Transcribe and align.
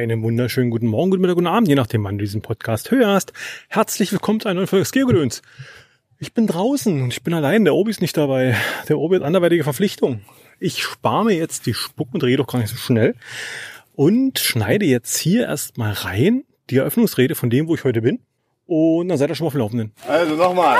Einen 0.00 0.22
wunderschönen 0.22 0.70
guten 0.70 0.86
Morgen, 0.86 1.10
guten 1.10 1.20
Mittag, 1.20 1.34
guten 1.34 1.46
Abend, 1.46 1.68
je 1.68 1.74
nachdem, 1.74 2.04
wann 2.04 2.16
du 2.16 2.24
diesen 2.24 2.40
Podcast 2.40 2.90
hörst. 2.90 3.34
Herzlich 3.68 4.10
willkommen 4.12 4.40
zu 4.40 4.48
einer 4.48 4.54
neuen 4.54 4.66
Folge 4.66 4.86
Skiergedöns. 4.86 5.42
Ich 6.18 6.32
bin 6.32 6.46
draußen 6.46 7.02
und 7.02 7.12
ich 7.12 7.22
bin 7.22 7.34
allein. 7.34 7.64
Der 7.64 7.74
Obi 7.74 7.90
ist 7.90 8.00
nicht 8.00 8.16
dabei. 8.16 8.56
Der 8.88 8.96
Obi 8.96 9.16
hat 9.16 9.22
anderweitige 9.22 9.62
Verpflichtung. 9.62 10.22
Ich 10.58 10.82
spare 10.82 11.26
mir 11.26 11.36
jetzt 11.36 11.66
die 11.66 11.74
Spuck 11.74 12.14
und 12.14 12.24
rede 12.24 12.38
doch 12.38 12.46
gar 12.46 12.60
nicht 12.60 12.70
so 12.70 12.78
schnell 12.78 13.14
und 13.94 14.38
schneide 14.38 14.86
jetzt 14.86 15.18
hier 15.18 15.42
erstmal 15.42 15.92
rein 15.92 16.44
die 16.70 16.78
Eröffnungsrede 16.78 17.34
von 17.34 17.50
dem, 17.50 17.68
wo 17.68 17.74
ich 17.74 17.84
heute 17.84 18.00
bin. 18.00 18.20
Und 18.64 19.08
dann 19.08 19.18
seid 19.18 19.28
ihr 19.28 19.34
schon 19.34 19.44
mal 19.44 19.48
auf 19.48 19.52
dem 19.52 19.60
Laufenden. 19.60 19.92
Also 20.08 20.34
nochmal. 20.34 20.78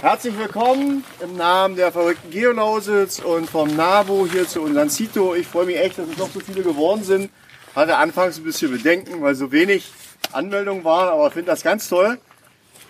Herzlich 0.00 0.38
willkommen 0.38 1.02
im 1.20 1.36
Namen 1.36 1.74
der 1.74 1.90
verrückten 1.90 2.30
Geonausitz 2.30 3.18
und 3.18 3.50
vom 3.50 3.74
NABU 3.74 4.28
hier 4.30 4.46
zu 4.46 4.60
unserem 4.60 4.88
Cito. 4.88 5.34
Ich 5.34 5.48
freue 5.48 5.66
mich 5.66 5.76
echt, 5.76 5.98
dass 5.98 6.08
es 6.08 6.16
noch 6.16 6.30
so 6.30 6.38
viele 6.38 6.62
geworden 6.62 7.02
sind. 7.02 7.30
Hatte 7.74 7.96
anfangs 7.96 8.38
ein 8.38 8.44
bisschen 8.44 8.72
Bedenken, 8.72 9.22
weil 9.22 9.34
so 9.34 9.52
wenig 9.52 9.90
Anmeldungen 10.32 10.84
waren, 10.84 11.08
aber 11.08 11.30
finde 11.30 11.50
das 11.50 11.62
ganz 11.62 11.88
toll. 11.88 12.18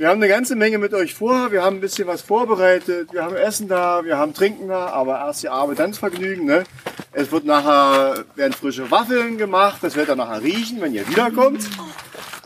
Wir 0.00 0.08
haben 0.08 0.16
eine 0.16 0.28
ganze 0.28 0.56
Menge 0.56 0.78
mit 0.78 0.94
euch 0.94 1.14
vor. 1.14 1.52
Wir 1.52 1.62
haben 1.62 1.76
ein 1.76 1.80
bisschen 1.82 2.08
was 2.08 2.22
vorbereitet. 2.22 3.12
Wir 3.12 3.22
haben 3.22 3.36
Essen 3.36 3.68
da, 3.68 4.02
wir 4.02 4.16
haben 4.16 4.32
Trinken 4.32 4.68
da, 4.68 4.86
aber 4.86 5.18
erst 5.18 5.42
die 5.42 5.50
Arbeit, 5.50 5.78
dann 5.78 5.90
das 5.90 5.98
Vergnügen. 5.98 6.46
Ne? 6.46 6.64
Es 7.12 7.30
wird 7.30 7.44
nachher, 7.44 8.24
werden 8.34 8.54
frische 8.54 8.90
Waffeln 8.90 9.36
gemacht. 9.36 9.80
Das 9.82 9.96
wird 9.96 10.08
dann 10.08 10.16
nachher 10.16 10.42
riechen, 10.42 10.80
wenn 10.80 10.94
ihr 10.94 11.06
wiederkommt. 11.06 11.68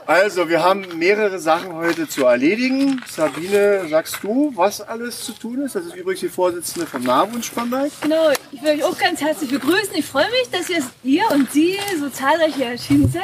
Also, 0.07 0.51
wir 0.51 0.63
haben 0.63 0.99
mehrere 0.99 1.39
Sachen 1.39 1.73
heute 1.75 2.07
zu 2.07 2.27
erledigen. 2.27 3.03
Sabine, 3.09 3.89
sagst 3.89 4.19
du, 4.23 4.53
was 4.55 4.83
alles 4.83 5.25
zu 5.25 5.33
tun 5.33 5.63
ist? 5.63 5.77
Das 5.77 5.87
ist 5.87 5.97
übrigens 5.97 6.21
die 6.21 6.29
Vorsitzende 6.29 6.87
vom 6.87 7.03
NABU 7.03 7.37
in 7.37 7.43
Spandau. 7.43 7.87
Genau, 8.03 8.31
ich 8.53 8.63
will 8.63 8.73
euch 8.73 8.85
auch 8.85 8.99
ganz 8.99 9.23
herzlich 9.23 9.51
begrüßen. 9.51 9.95
Ich 9.95 10.05
freue 10.05 10.31
mich, 10.31 10.51
dass 10.51 10.69
ihr, 10.69 10.83
ihr 11.05 11.25
und 11.33 11.51
Sie 11.53 11.79
so 11.99 12.11
zahlreich 12.11 12.55
hier 12.55 12.67
erschienen 12.67 13.11
seid. 13.11 13.23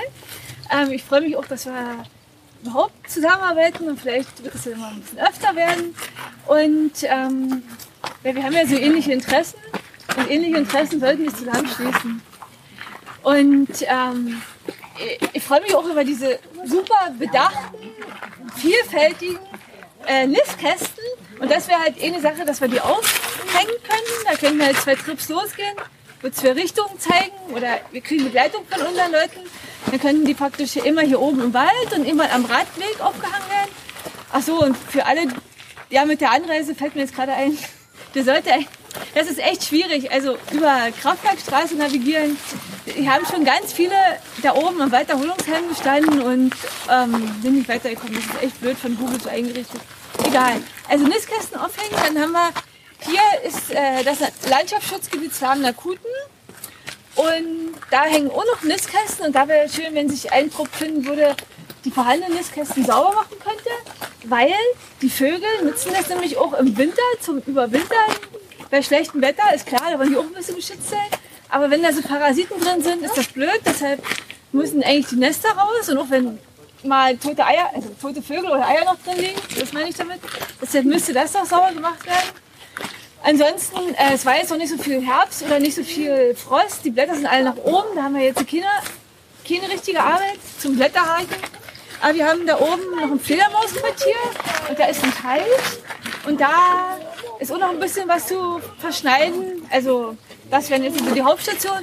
Ähm, 0.70 0.92
ich 0.92 1.04
freue 1.04 1.20
mich 1.20 1.36
auch, 1.36 1.44
dass 1.44 1.66
wir 1.66 1.74
überhaupt 2.62 3.10
zusammenarbeiten 3.10 3.86
und 3.86 4.00
vielleicht 4.00 4.42
wird 4.42 4.54
es 4.54 4.64
ja 4.64 4.72
immer 4.72 4.88
ein 4.88 5.00
bisschen 5.02 5.18
öfter 5.18 5.54
werden. 5.54 5.94
Und 6.46 6.92
ähm, 7.02 7.62
wir 8.22 8.42
haben 8.42 8.54
ja 8.54 8.66
so 8.66 8.76
ähnliche 8.76 9.12
Interessen 9.12 9.58
und 10.16 10.30
ähnliche 10.30 10.56
Interessen 10.56 10.98
sollten 10.98 11.24
wir 11.24 11.34
zusammenschließen. 11.34 12.22
Und 13.22 13.68
ähm, 13.82 14.40
ich 15.32 15.42
freue 15.42 15.60
mich 15.62 15.74
auch 15.74 15.84
über 15.84 16.04
diese 16.04 16.38
super 16.64 17.12
bedachten, 17.18 17.76
vielfältigen 18.56 19.38
äh, 20.06 20.26
Nistkästen. 20.26 21.04
Und 21.38 21.50
das 21.50 21.68
wäre 21.68 21.80
halt 21.80 22.02
eine 22.02 22.20
Sache, 22.20 22.44
dass 22.44 22.60
wir 22.60 22.68
die 22.68 22.80
aufhängen 22.80 23.74
können. 23.82 24.24
Da 24.30 24.36
können 24.36 24.58
wir 24.58 24.66
halt 24.66 24.76
zwei 24.76 24.94
Trips 24.94 25.28
losgehen, 25.28 25.74
wird 26.20 26.34
zwei 26.34 26.52
Richtungen 26.52 26.98
zeigen 26.98 27.36
oder 27.54 27.78
wir 27.90 28.00
kriegen 28.00 28.24
Begleitung 28.24 28.64
von 28.68 28.86
unseren 28.86 29.12
Leuten. 29.12 29.40
Dann 29.90 30.00
können 30.00 30.24
die 30.24 30.34
praktisch 30.34 30.76
immer 30.76 31.02
hier 31.02 31.20
oben 31.20 31.40
im 31.40 31.54
Wald 31.54 31.92
und 31.96 32.04
immer 32.04 32.30
am 32.32 32.44
Radweg 32.44 33.00
aufgehangen 33.00 33.48
werden. 33.48 33.70
Ach 34.32 34.42
so, 34.42 34.62
und 34.62 34.76
für 34.76 35.06
alle, 35.06 35.22
ja, 35.88 36.04
mit 36.04 36.20
der 36.20 36.32
Anreise 36.32 36.74
fällt 36.74 36.94
mir 36.94 37.02
jetzt 37.02 37.14
gerade 37.14 37.32
ein, 37.32 37.56
der 38.14 38.24
sollte 38.24 38.50
das 39.14 39.28
ist 39.28 39.38
echt 39.38 39.64
schwierig. 39.64 40.10
Also 40.10 40.36
über 40.52 40.88
Kraftwerkstraße 41.00 41.74
navigieren. 41.76 42.36
Wir 42.84 43.12
haben 43.12 43.24
schon 43.26 43.44
ganz 43.44 43.72
viele 43.72 43.94
da 44.42 44.54
oben 44.54 44.80
am 44.80 44.92
Weiterholungsheim 44.92 45.68
gestanden 45.68 46.22
und 46.22 46.54
ähm, 46.90 47.34
sind 47.42 47.56
nicht 47.56 47.68
weitergekommen. 47.68 48.14
Das 48.14 48.24
ist 48.24 48.42
echt 48.42 48.60
blöd 48.60 48.78
von 48.78 48.96
Google 48.96 49.20
so 49.20 49.28
eingerichtet. 49.28 49.80
Egal. 50.24 50.56
Also 50.88 51.06
Nistkästen 51.06 51.58
aufhängen. 51.58 51.96
Dann 52.04 52.22
haben 52.22 52.32
wir, 52.32 52.50
hier 53.00 53.48
ist 53.48 53.70
äh, 53.70 54.04
das 54.04 54.18
Landschaftschutzgebiet 54.48 55.34
Zwarmler 55.34 55.72
Kuten. 55.72 56.06
Und 57.16 57.74
da 57.90 58.04
hängen 58.04 58.30
auch 58.30 58.44
noch 58.44 58.62
Nistkästen. 58.62 59.26
Und 59.26 59.34
da 59.34 59.48
wäre 59.48 59.68
schön, 59.68 59.94
wenn 59.94 60.08
sich 60.08 60.32
ein 60.32 60.50
Trupp 60.50 60.68
finden 60.72 61.04
würde, 61.04 61.34
die 61.84 61.90
vorhandenen 61.90 62.36
Nistkästen 62.36 62.84
sauber 62.84 63.14
machen 63.14 63.36
könnte. 63.42 63.70
Weil 64.24 64.54
die 65.02 65.10
Vögel 65.10 65.48
nutzen 65.64 65.92
das 65.94 66.08
nämlich 66.08 66.36
auch 66.36 66.52
im 66.54 66.76
Winter 66.76 67.02
zum 67.20 67.38
Überwintern 67.38 68.16
bei 68.70 68.82
schlechtem 68.82 69.20
Wetter 69.20 69.54
ist 69.54 69.66
klar, 69.66 69.90
da 69.90 69.98
wollen 69.98 70.10
die 70.10 70.16
auch 70.16 70.24
ein 70.24 70.32
bisschen 70.32 70.56
geschützt 70.56 70.90
sein. 70.90 71.08
Aber 71.48 71.70
wenn 71.70 71.82
da 71.82 71.92
so 71.92 72.02
Parasiten 72.02 72.60
drin 72.60 72.82
sind, 72.82 73.02
ist 73.02 73.16
das 73.16 73.26
blöd. 73.26 73.60
Deshalb 73.66 74.00
müssen 74.52 74.82
eigentlich 74.82 75.08
die 75.08 75.16
Nester 75.16 75.50
raus. 75.50 75.88
Und 75.88 75.98
auch 75.98 76.10
wenn 76.10 76.38
mal 76.84 77.16
tote 77.16 77.44
Eier, 77.44 77.70
also 77.74 77.88
tote 78.00 78.22
Vögel 78.22 78.46
oder 78.50 78.66
Eier 78.66 78.84
noch 78.84 78.96
drin 79.02 79.18
liegen, 79.18 79.40
das 79.58 79.72
meine 79.72 79.88
ich 79.88 79.96
damit, 79.96 80.20
deshalb 80.62 80.86
müsste 80.86 81.12
das 81.12 81.32
doch 81.32 81.44
sauber 81.44 81.72
gemacht 81.72 82.06
werden. 82.06 82.30
Ansonsten, 83.22 83.94
äh, 83.94 84.14
es 84.14 84.24
war 84.24 84.36
jetzt 84.36 84.50
noch 84.50 84.56
nicht 84.56 84.70
so 84.70 84.78
viel 84.78 85.04
Herbst 85.04 85.42
oder 85.42 85.58
nicht 85.58 85.74
so 85.74 85.82
viel 85.82 86.34
Frost. 86.34 86.84
Die 86.84 86.90
Blätter 86.90 87.14
sind 87.14 87.26
alle 87.26 87.44
nach 87.44 87.56
oben. 87.56 87.88
Da 87.94 88.04
haben 88.04 88.14
wir 88.14 88.22
jetzt 88.22 88.46
keine, 88.48 88.66
keine 89.46 89.70
richtige 89.70 90.00
Arbeit 90.00 90.38
zum 90.58 90.76
Blätterhalten. 90.76 91.34
Aber 92.00 92.14
wir 92.14 92.26
haben 92.26 92.46
da 92.46 92.58
oben 92.58 92.80
noch 92.96 93.10
ein 93.10 93.20
Fledermausquartier 93.20 94.14
und 94.70 94.78
da 94.78 94.86
ist 94.86 95.04
ein 95.04 95.12
Teich. 95.12 95.42
Und 96.26 96.40
da 96.40 96.96
ist 97.40 97.50
auch 97.52 97.58
noch 97.58 97.70
ein 97.70 97.80
bisschen 97.80 98.08
was 98.08 98.26
zu 98.26 98.60
verschneiden. 98.78 99.62
Also 99.70 100.16
das 100.50 100.70
wären 100.70 100.84
jetzt 100.84 101.00
die 101.14 101.22
Hauptstation. 101.22 101.78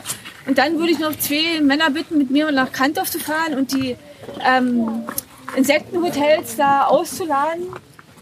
Und 0.46 0.58
dann 0.58 0.78
würde 0.80 0.92
ich 0.92 1.00
noch 1.00 1.18
zwei 1.18 1.60
Männer 1.62 1.90
bitten, 1.90 2.18
mit 2.18 2.30
mir 2.30 2.52
nach 2.52 2.72
Kantorf 2.72 3.12
zu 3.12 3.20
fahren 3.20 3.56
und 3.56 3.74
die 3.74 3.98
ähm, 4.46 5.04
Insektenhotels 5.56 6.56
da 6.56 6.86
auszuladen. 6.86 7.68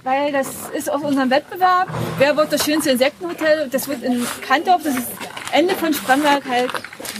Weil 0.03 0.31
das 0.31 0.47
ist 0.75 0.89
aus 0.89 1.01
unserem 1.01 1.29
Wettbewerb. 1.29 1.89
Wer 2.17 2.37
wird 2.37 2.53
das 2.53 2.63
schönste 2.63 2.91
Insektenhotel? 2.91 3.67
Das 3.71 3.87
wird 3.87 4.03
in 4.03 4.25
Kantorf, 4.47 4.83
das 4.83 4.95
ist 4.95 5.07
Ende 5.51 5.73
von 5.75 5.93
Spremberg 5.93 6.43
halt 6.47 6.69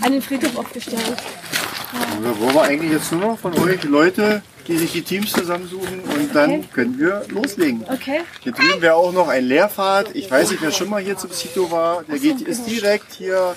an 0.01 0.11
den 0.11 0.21
Friedhof 0.21 0.57
aufgestellt. 0.57 1.15
Ja. 1.93 2.31
Wo 2.39 2.53
wir 2.53 2.61
eigentlich 2.63 2.91
jetzt 2.91 3.11
nur 3.11 3.21
noch 3.21 3.39
von 3.39 3.57
euch 3.59 3.83
Leute 3.83 4.43
die 4.67 4.77
sich 4.77 4.91
die 4.91 5.01
Teams 5.03 5.31
zusammensuchen 5.31 6.01
und 6.01 6.33
dann 6.33 6.51
okay. 6.51 6.63
können 6.73 6.99
wir 6.99 7.23
loslegen. 7.29 7.85
Okay. 7.87 8.21
Hier 8.41 8.51
drüben 8.51 8.81
wäre 8.81 8.95
auch 8.95 9.11
noch 9.11 9.27
ein 9.27 9.45
Leerfahrt. 9.45 10.15
Ich 10.15 10.29
weiß 10.29 10.51
nicht, 10.51 10.61
wer 10.61 10.71
schon 10.71 10.89
mal 10.89 11.01
hier 11.01 11.17
zum 11.17 11.29
Sito 11.31 11.69
war. 11.69 12.03
Der 12.03 12.17
geht, 12.17 12.41
ist 12.41 12.65
direkt 12.65 13.13
hier, 13.13 13.55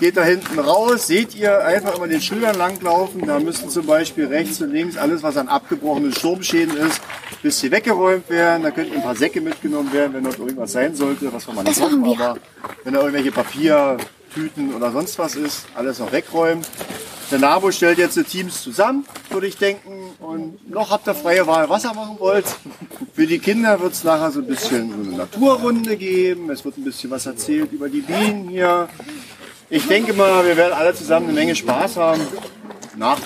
geht 0.00 0.16
da 0.16 0.24
hinten 0.24 0.58
raus. 0.58 1.06
Seht 1.06 1.34
ihr, 1.36 1.64
einfach 1.64 1.96
immer 1.96 2.08
den 2.08 2.20
Schildern 2.20 2.56
langlaufen. 2.56 3.24
Da 3.26 3.38
müssen 3.38 3.70
zum 3.70 3.86
Beispiel 3.86 4.26
rechts 4.26 4.60
und 4.60 4.72
links 4.72 4.96
alles, 4.96 5.22
was 5.22 5.36
an 5.36 5.48
abgebrochenen 5.48 6.12
Sturmschäden 6.12 6.76
ist, 6.78 7.00
bis 7.42 7.60
hier 7.60 7.70
weggeräumt 7.70 8.28
werden. 8.28 8.64
Da 8.64 8.72
könnten 8.72 8.96
ein 8.96 9.02
paar 9.02 9.16
Säcke 9.16 9.40
mitgenommen 9.40 9.92
werden, 9.92 10.14
wenn 10.14 10.24
dort 10.24 10.38
irgendwas 10.38 10.72
sein 10.72 10.96
sollte, 10.96 11.32
was 11.32 11.46
wir 11.46 11.54
mal 11.54 11.62
nicht 11.62 11.80
hoffen. 11.80 12.04
Aber 12.04 12.36
wenn 12.82 12.94
da 12.94 13.00
irgendwelche 13.00 13.30
Papiertüten 13.30 14.74
oder 14.74 14.90
sonst 14.90 15.16
was 15.18 15.36
ist, 15.36 15.66
alles 15.76 16.00
noch 16.00 16.10
wegräumen. 16.10 16.64
Der 17.30 17.38
NABU 17.38 17.70
stellt 17.70 17.98
jetzt 17.98 18.16
die 18.16 18.24
Teams 18.24 18.62
zusammen, 18.62 19.06
würde 19.30 19.46
ich 19.46 19.56
denken. 19.56 20.03
Noch 20.74 20.90
habt 20.90 21.06
ihr 21.06 21.14
freie 21.14 21.46
Wahl, 21.46 21.68
was 21.68 21.84
ihr 21.84 21.94
machen 21.94 22.18
wollt. 22.18 22.46
Für 23.12 23.28
die 23.28 23.38
Kinder 23.38 23.80
wird 23.80 23.92
es 23.92 24.02
nachher 24.02 24.32
so 24.32 24.40
ein 24.40 24.46
bisschen 24.48 24.90
so 24.90 25.08
eine 25.08 25.18
Naturrunde 25.18 25.96
geben. 25.96 26.50
Es 26.50 26.64
wird 26.64 26.76
ein 26.76 26.82
bisschen 26.82 27.12
was 27.12 27.26
erzählt 27.26 27.70
über 27.70 27.88
die 27.88 28.00
Bienen 28.00 28.48
hier. 28.48 28.88
Ich 29.70 29.86
denke 29.86 30.12
mal, 30.14 30.44
wir 30.44 30.56
werden 30.56 30.72
alle 30.72 30.92
zusammen 30.92 31.26
eine 31.26 31.34
Menge 31.34 31.54
Spaß 31.54 31.96
haben 31.96 32.22
nach. 32.96 33.20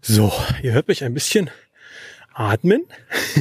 So, 0.00 0.32
ihr 0.62 0.72
hört 0.72 0.88
mich 0.88 1.04
ein 1.04 1.12
bisschen 1.12 1.50
atmen. 2.32 2.86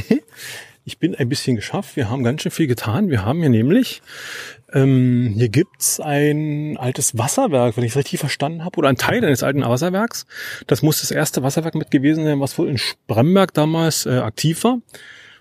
ich 0.83 0.99
bin 0.99 1.15
ein 1.15 1.29
bisschen 1.29 1.55
geschafft. 1.55 1.95
Wir 1.95 2.09
haben 2.09 2.25
ganz 2.25 2.41
schön 2.41 2.51
viel 2.51 2.67
getan. 2.67 3.09
Wir 3.09 3.23
haben 3.23 3.39
hier 3.39 3.49
nämlich 3.49 4.01
ähm, 4.73 5.33
hier 5.35 5.49
gibt's 5.49 5.99
ein 5.99 6.77
altes 6.77 7.17
Wasserwerk, 7.17 7.77
wenn 7.77 7.83
ich 7.83 7.91
es 7.91 7.97
richtig 7.97 8.19
verstanden 8.19 8.63
habe, 8.63 8.77
oder 8.77 8.89
ein 8.89 8.95
Teil 8.95 9.23
eines 9.23 9.43
alten 9.43 9.61
Wasserwerks. 9.61 10.25
Das 10.67 10.81
muss 10.81 11.01
das 11.01 11.11
erste 11.11 11.43
Wasserwerk 11.43 11.75
mit 11.75 11.91
gewesen 11.91 12.23
sein, 12.23 12.39
was 12.39 12.57
wohl 12.57 12.69
in 12.69 12.77
Spremberg 12.77 13.53
damals 13.53 14.05
äh, 14.05 14.17
aktiv 14.19 14.63
war. 14.63 14.79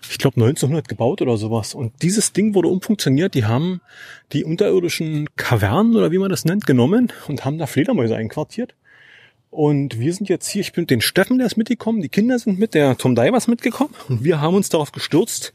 Ich 0.09 0.17
glaube 0.17 0.41
1900 0.41 0.87
gebaut 0.87 1.21
oder 1.21 1.37
sowas. 1.37 1.75
Und 1.75 2.01
dieses 2.01 2.33
Ding 2.33 2.55
wurde 2.55 2.69
umfunktioniert. 2.69 3.35
Die 3.35 3.45
haben 3.45 3.81
die 4.33 4.43
unterirdischen 4.43 5.29
Kavernen 5.35 5.95
oder 5.95 6.11
wie 6.11 6.17
man 6.17 6.29
das 6.29 6.43
nennt 6.43 6.65
genommen 6.65 7.11
und 7.27 7.45
haben 7.45 7.57
da 7.57 7.67
Fledermäuse 7.67 8.15
einquartiert. 8.15 8.73
Und 9.51 9.99
wir 9.99 10.13
sind 10.13 10.29
jetzt 10.29 10.49
hier, 10.49 10.61
ich 10.61 10.71
bin 10.71 10.83
mit 10.83 10.89
den 10.89 11.01
Steffen, 11.01 11.37
der 11.37 11.45
ist 11.45 11.57
mitgekommen, 11.57 12.01
die 12.01 12.07
Kinder 12.07 12.39
sind 12.39 12.57
mit, 12.57 12.73
der 12.73 12.97
Tom 12.97 13.15
Divers 13.15 13.49
mitgekommen 13.49 13.93
und 14.07 14.23
wir 14.23 14.39
haben 14.39 14.55
uns 14.55 14.69
darauf 14.69 14.93
gestürzt 14.93 15.51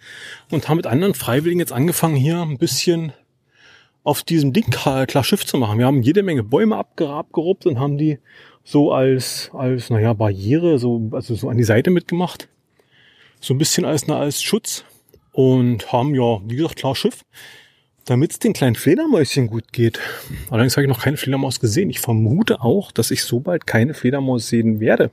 und 0.51 0.69
haben 0.69 0.77
mit 0.77 0.87
anderen 0.87 1.15
Freiwilligen 1.15 1.61
jetzt 1.61 1.73
angefangen, 1.73 2.15
hier 2.15 2.43
ein 2.43 2.59
bisschen 2.59 3.15
auf 4.07 4.23
diesem 4.23 4.53
Ding 4.53 4.71
klar 4.71 5.25
Schiff 5.25 5.45
zu 5.45 5.57
machen. 5.57 5.79
Wir 5.79 5.87
haben 5.87 6.01
jede 6.01 6.23
Menge 6.23 6.45
Bäume 6.45 6.77
abgeruppt 6.77 7.67
und 7.67 7.81
haben 7.81 7.99
die 7.99 8.19
so 8.63 8.93
als, 8.93 9.51
als, 9.53 9.91
naja, 9.91 10.13
Barriere, 10.13 10.79
so, 10.79 11.11
also 11.11 11.35
so 11.35 11.49
an 11.49 11.57
die 11.57 11.65
Seite 11.65 11.91
mitgemacht. 11.91 12.49
So 13.41 13.53
ein 13.53 13.59
bisschen 13.59 13.85
als, 13.85 14.07
na, 14.07 14.19
als 14.19 14.43
Schutz. 14.43 14.85
Und 15.33 15.93
haben 15.93 16.15
ja, 16.15 16.41
wie 16.47 16.55
gesagt, 16.55 16.77
klar 16.77 16.95
Schiff. 16.95 17.25
Damit 18.05 18.31
es 18.31 18.39
den 18.39 18.53
kleinen 18.53 18.77
Fledermäuschen 18.77 19.49
gut 19.49 19.73
geht. 19.73 19.99
Allerdings 20.51 20.77
habe 20.77 20.85
ich 20.85 20.89
noch 20.89 21.03
keine 21.03 21.17
Fledermaus 21.17 21.59
gesehen. 21.59 21.91
Ich 21.91 21.99
vermute 21.99 22.61
auch, 22.61 22.93
dass 22.93 23.11
ich 23.11 23.25
so 23.25 23.41
bald 23.41 23.67
keine 23.67 23.93
Fledermaus 23.93 24.49
sehen 24.49 24.79
werde. 24.79 25.11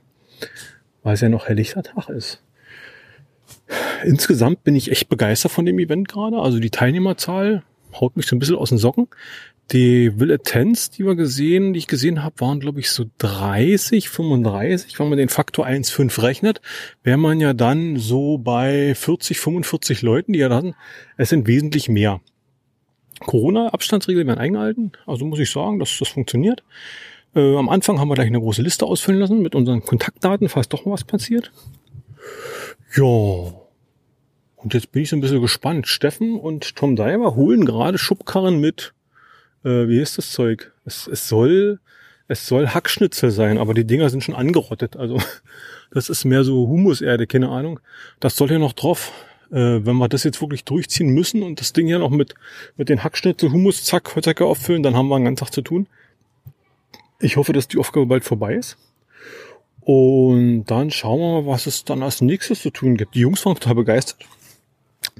Weil 1.02 1.14
es 1.14 1.20
ja 1.20 1.28
noch 1.28 1.48
helllichter 1.48 1.82
Tag 1.82 2.08
ist. 2.10 2.44
Insgesamt 4.04 4.62
bin 4.62 4.76
ich 4.76 4.92
echt 4.92 5.08
begeistert 5.08 5.50
von 5.50 5.66
dem 5.66 5.80
Event 5.80 6.08
gerade. 6.08 6.38
Also 6.38 6.60
die 6.60 6.70
Teilnehmerzahl 6.70 7.64
haut 8.00 8.16
mich 8.16 8.26
so 8.26 8.36
ein 8.36 8.38
bisschen 8.38 8.56
aus 8.56 8.70
den 8.70 8.78
Socken. 8.78 9.08
Die 9.72 10.20
Villettens, 10.20 10.90
die 10.90 11.06
wir 11.06 11.14
gesehen, 11.14 11.72
die 11.72 11.78
ich 11.78 11.86
gesehen 11.86 12.22
habe, 12.22 12.38
waren 12.40 12.60
glaube 12.60 12.80
ich 12.80 12.90
so 12.90 13.06
30, 13.18 14.10
35, 14.10 14.98
wenn 14.98 15.08
man 15.08 15.16
den 15.16 15.30
Faktor 15.30 15.66
1,5 15.66 16.22
rechnet, 16.22 16.60
wäre 17.02 17.16
man 17.16 17.40
ja 17.40 17.54
dann 17.54 17.96
so 17.96 18.36
bei 18.36 18.94
40, 18.94 19.40
45 19.40 20.02
Leuten, 20.02 20.34
die 20.34 20.40
ja 20.40 20.50
dann, 20.50 20.74
es 21.16 21.30
sind 21.30 21.46
wesentlich 21.46 21.88
mehr. 21.88 22.20
Corona-Abstandsregeln 23.20 24.26
werden 24.26 24.38
eingehalten, 24.38 24.92
also 25.06 25.24
muss 25.24 25.38
ich 25.38 25.50
sagen, 25.50 25.78
dass 25.78 25.98
das 25.98 26.08
funktioniert. 26.08 26.62
Äh, 27.34 27.56
am 27.56 27.70
Anfang 27.70 27.98
haben 27.98 28.08
wir 28.08 28.14
gleich 28.16 28.26
eine 28.26 28.40
große 28.40 28.60
Liste 28.60 28.84
ausfüllen 28.84 29.20
lassen 29.20 29.40
mit 29.40 29.54
unseren 29.54 29.82
Kontaktdaten, 29.82 30.50
falls 30.50 30.68
doch 30.68 30.84
mal 30.84 30.92
was 30.92 31.04
passiert. 31.04 31.52
Ja. 32.96 33.63
Und 34.64 34.74
jetzt 34.74 34.90
bin 34.92 35.02
ich 35.02 35.10
so 35.10 35.16
ein 35.16 35.20
bisschen 35.20 35.42
gespannt. 35.42 35.86
Steffen 35.86 36.40
und 36.40 36.74
Tom 36.74 36.96
Diver 36.96 37.36
holen 37.36 37.64
gerade 37.64 37.98
Schubkarren 37.98 38.58
mit 38.58 38.94
äh, 39.64 39.88
wie 39.88 40.00
ist 40.00 40.18
das 40.18 40.30
Zeug? 40.30 40.72
Es, 40.84 41.06
es 41.06 41.28
soll, 41.28 41.80
es 42.28 42.46
soll 42.46 42.68
Hackschnitzel 42.68 43.30
sein, 43.30 43.58
aber 43.58 43.74
die 43.74 43.86
Dinger 43.86 44.10
sind 44.10 44.22
schon 44.22 44.34
angerottet. 44.34 44.96
Also 44.96 45.18
das 45.90 46.08
ist 46.08 46.24
mehr 46.24 46.44
so 46.44 46.68
Humuserde, 46.68 47.26
keine 47.26 47.48
Ahnung. 47.48 47.80
Das 48.20 48.36
soll 48.36 48.50
ja 48.50 48.58
noch 48.58 48.72
drauf. 48.74 49.12
Äh, 49.50 49.84
wenn 49.84 49.96
wir 49.96 50.08
das 50.08 50.24
jetzt 50.24 50.40
wirklich 50.40 50.64
durchziehen 50.64 51.08
müssen 51.08 51.42
und 51.42 51.60
das 51.60 51.72
Ding 51.72 51.86
hier 51.86 51.98
noch 51.98 52.10
mit, 52.10 52.34
mit 52.76 52.88
den 52.88 53.02
Hackschnitzel, 53.02 53.52
Humus, 53.52 53.84
zack, 53.84 54.14
Zacke 54.22 54.44
auffüllen, 54.44 54.82
dann 54.82 54.96
haben 54.96 55.08
wir 55.08 55.16
einen 55.16 55.24
ganzen 55.24 55.44
Tag 55.44 55.52
zu 55.52 55.62
tun. 55.62 55.86
Ich 57.20 57.36
hoffe, 57.36 57.52
dass 57.52 57.68
die 57.68 57.78
Aufgabe 57.78 58.06
bald 58.06 58.24
vorbei 58.24 58.54
ist. 58.54 58.76
Und 59.80 60.64
dann 60.64 60.90
schauen 60.90 61.20
wir 61.20 61.42
mal, 61.42 61.46
was 61.46 61.66
es 61.66 61.84
dann 61.84 62.02
als 62.02 62.22
nächstes 62.22 62.62
zu 62.62 62.70
tun 62.70 62.96
gibt. 62.96 63.14
Die 63.14 63.20
Jungs 63.20 63.44
waren 63.44 63.54
total 63.54 63.74
begeistert. 63.74 64.26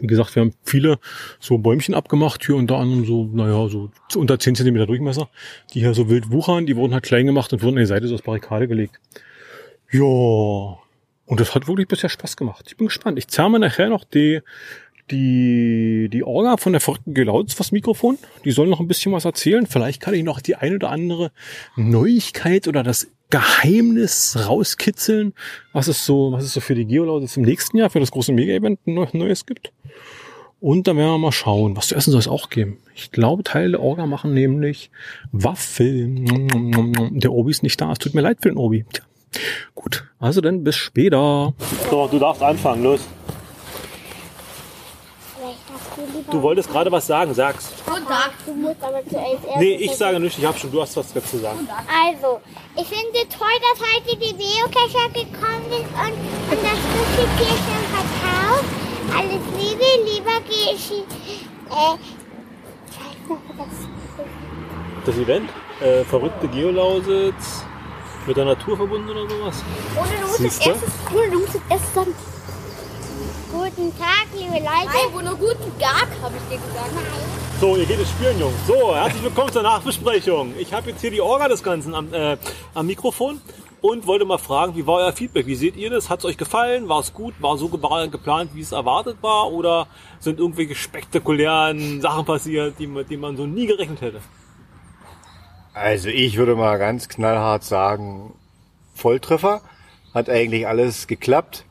Wie 0.00 0.06
gesagt, 0.06 0.35
wir 0.35 0.43
haben 0.43 0.55
viele 0.64 0.99
so 1.38 1.58
Bäumchen 1.58 1.94
abgemacht, 1.94 2.44
hier 2.44 2.56
unter 2.56 2.79
anderem 2.79 3.05
so, 3.05 3.31
naja, 3.32 3.69
so 3.69 3.91
unter 4.17 4.38
10 4.38 4.56
cm 4.56 4.87
Durchmesser, 4.87 5.29
die 5.73 5.81
hier 5.81 5.94
so 5.94 6.08
wild 6.08 6.31
wuchern, 6.31 6.67
die 6.67 6.76
wurden 6.76 6.94
halt 6.94 7.05
klein 7.05 7.26
gemacht 7.26 7.52
und 7.52 7.62
wurden 7.62 7.76
an 7.76 7.82
die 7.82 7.87
Seite 7.87 8.08
so 8.08 8.14
aus 8.14 8.23
Barrikade 8.23 8.67
gelegt. 8.67 9.00
Ja, 9.93 10.02
und 11.26 11.41
das 11.41 11.55
hat 11.55 11.69
wirklich 11.69 11.88
bisher 11.88 12.11
Spaß 12.11 12.37
gemacht. 12.37 12.64
Ich 12.69 12.76
bin 12.76 12.88
gespannt. 12.88 13.19
Ich 13.19 13.29
mir 13.49 13.58
nachher 13.58 13.88
noch 13.88 14.05
die, 14.05 14.41
die, 15.10 16.08
die 16.10 16.24
Orga 16.24 16.56
von 16.56 16.72
der 16.72 16.80
verrückten 16.80 17.14
Gelauz 17.14 17.58
was 17.58 17.72
Mikrofon. 17.72 18.18
Die 18.44 18.50
soll 18.50 18.66
noch 18.66 18.80
ein 18.80 18.88
bisschen 18.88 19.12
was 19.12 19.24
erzählen. 19.24 19.66
Vielleicht 19.66 20.00
kann 20.00 20.14
ich 20.14 20.22
noch 20.22 20.40
die 20.40 20.56
ein 20.56 20.74
oder 20.74 20.90
andere 20.90 21.30
Neuigkeit 21.76 22.68
oder 22.68 22.82
das 22.82 23.08
Geheimnis 23.30 24.36
rauskitzeln, 24.48 25.34
was 25.72 25.88
es 25.88 26.06
so, 26.06 26.32
was 26.32 26.44
es 26.44 26.52
so 26.52 26.60
für 26.60 26.74
die 26.74 26.86
Geolaus 26.86 27.36
im 27.36 27.42
nächsten 27.42 27.76
Jahr, 27.78 27.90
für 27.90 28.00
das 28.00 28.10
große 28.10 28.32
Mega-Event 28.32 28.86
Neues 28.86 29.46
gibt. 29.46 29.72
Und 30.60 30.86
dann 30.86 30.96
werden 30.96 31.10
wir 31.10 31.18
mal 31.18 31.32
schauen. 31.32 31.76
Was 31.76 31.88
zu 31.88 31.94
essen 31.94 32.10
soll 32.10 32.20
es 32.20 32.28
auch 32.28 32.48
geben. 32.48 32.78
Ich 32.94 33.10
glaube, 33.10 33.42
Teile 33.42 33.72
der 33.72 33.82
Orga 33.82 34.06
machen 34.06 34.32
nämlich 34.32 34.90
Waffeln. 35.30 36.48
Der 37.10 37.32
Obi 37.32 37.50
ist 37.50 37.62
nicht 37.62 37.78
da. 37.80 37.92
Es 37.92 37.98
tut 37.98 38.14
mir 38.14 38.22
leid 38.22 38.38
für 38.40 38.48
den 38.48 38.56
Obi. 38.56 38.86
Tja. 38.90 39.04
Gut, 39.74 40.04
also 40.18 40.40
dann 40.40 40.64
bis 40.64 40.76
später. 40.76 41.52
So, 41.90 42.06
du 42.06 42.18
darfst 42.18 42.42
anfangen, 42.42 42.84
los. 42.84 43.00
Du 46.31 46.43
wolltest 46.43 46.70
gerade 46.70 46.91
was 46.91 47.06
sagen, 47.06 47.35
sag's. 47.35 47.70
Guten 47.87 48.06
Tag. 48.06 48.32
Du 48.46 48.52
musst 48.55 48.82
aber 48.82 49.00
zuerst 49.08 49.44
erst. 49.46 49.58
Nee, 49.58 49.75
ich 49.76 49.96
sage 49.96 50.19
nicht, 50.19 50.38
ich 50.38 50.44
habe 50.44 50.58
schon, 50.58 50.73
du 50.73 50.82
hast 50.82 50.96
was 50.96 51.12
dazu 51.12 51.38
sagen. 51.38 51.69
Also, 51.88 52.41
ich 52.76 52.88
finde 52.88 53.29
toll, 53.29 53.56
dass 53.61 53.81
heute 53.81 54.17
die 54.17 54.35
Geocacher 54.35 55.08
gekommen 55.11 55.64
sind 55.70 55.87
und, 55.94 56.14
und 56.50 56.62
das 56.62 56.79
Sushi-Kirchen 56.91 57.85
verkauft. 57.93 58.64
Alles 59.17 59.43
Liebe, 59.58 59.85
lieber 60.11 60.41
Geschi. 60.49 61.05
Äh, 61.70 61.97
das. 63.56 65.06
Das 65.06 65.17
Event, 65.17 65.50
äh, 65.81 66.02
verrückte 66.05 66.49
Geolausitz, 66.49 67.62
mit 68.26 68.37
der 68.37 68.47
Natur 68.47 68.76
verbunden 68.76 69.11
oder 69.11 69.29
sowas. 69.29 69.62
Oder 69.94 70.20
du 70.20 70.26
musst 70.26 70.40
es 70.40 70.67
erst, 70.67 70.82
oder 71.12 71.29
du 71.31 71.38
musst 71.40 71.55
es 71.55 71.61
erst 71.69 71.94
sagen. 71.94 72.14
Guten 73.54 73.96
Tag, 73.98 74.26
liebe 74.34 74.54
Leute. 74.54 74.64
Nein, 74.64 75.12
wo 75.12 75.20
nur 75.20 75.36
guten 75.36 75.78
Gag, 75.78 76.08
habe 76.22 76.34
ich 76.36 76.42
dir 76.50 76.56
gesagt. 76.60 76.90
So, 77.60 77.76
ihr 77.76 77.86
geht 77.86 78.00
es 78.00 78.08
spielen, 78.10 78.38
Jungs. 78.40 78.54
So, 78.66 78.94
herzlich 78.96 79.22
willkommen 79.22 79.52
zur 79.52 79.62
Nachbesprechung. 79.62 80.54
Ich 80.58 80.72
habe 80.74 80.90
jetzt 80.90 81.00
hier 81.00 81.12
die 81.12 81.20
Orga 81.20 81.46
des 81.46 81.62
Ganzen 81.62 81.94
am, 81.94 82.12
äh, 82.12 82.36
am 82.74 82.86
Mikrofon 82.86 83.40
und 83.80 84.08
wollte 84.08 84.24
mal 84.24 84.38
fragen, 84.38 84.74
wie 84.74 84.84
war 84.88 84.96
euer 84.96 85.12
Feedback? 85.12 85.46
Wie 85.46 85.54
seht 85.54 85.76
ihr 85.76 85.88
das? 85.90 86.10
Hat 86.10 86.18
es 86.18 86.24
euch 86.24 86.36
gefallen? 86.36 86.88
War 86.88 86.98
es 86.98 87.14
gut? 87.14 87.34
War 87.40 87.56
so 87.56 87.68
ge- 87.68 88.08
geplant, 88.08 88.50
wie 88.54 88.60
es 88.60 88.72
erwartet 88.72 89.18
war? 89.20 89.52
Oder 89.52 89.86
sind 90.18 90.40
irgendwelche 90.40 90.74
spektakulären 90.74 92.00
Sachen 92.00 92.24
passiert, 92.24 92.74
die, 92.80 92.88
mit 92.88 93.08
denen 93.08 93.22
man 93.22 93.36
so 93.36 93.46
nie 93.46 93.66
gerechnet 93.66 94.00
hätte? 94.00 94.20
Also 95.74 96.08
ich 96.08 96.36
würde 96.36 96.56
mal 96.56 96.76
ganz 96.78 97.08
knallhart 97.08 97.62
sagen, 97.62 98.34
Volltreffer. 98.94 99.60
Hat 100.12 100.28
eigentlich 100.28 100.66
alles 100.66 101.06
geklappt. 101.06 101.64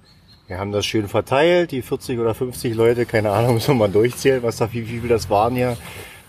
Wir 0.54 0.60
haben 0.60 0.72
das 0.72 0.86
schön 0.86 1.08
verteilt, 1.08 1.72
die 1.72 1.82
40 1.82 2.20
oder 2.20 2.36
50 2.36 2.76
Leute, 2.76 3.08
keine 3.08 3.32
Ahnung, 3.32 3.54
muss 3.56 3.68
man 3.70 3.80
mal 3.80 3.90
durchzählen, 3.90 4.44
was 4.44 4.58
da, 4.58 4.72
wie, 4.72 4.88
wie 4.88 5.00
viel 5.00 5.10
das 5.10 5.28
waren 5.32 5.56
hier, 5.56 5.78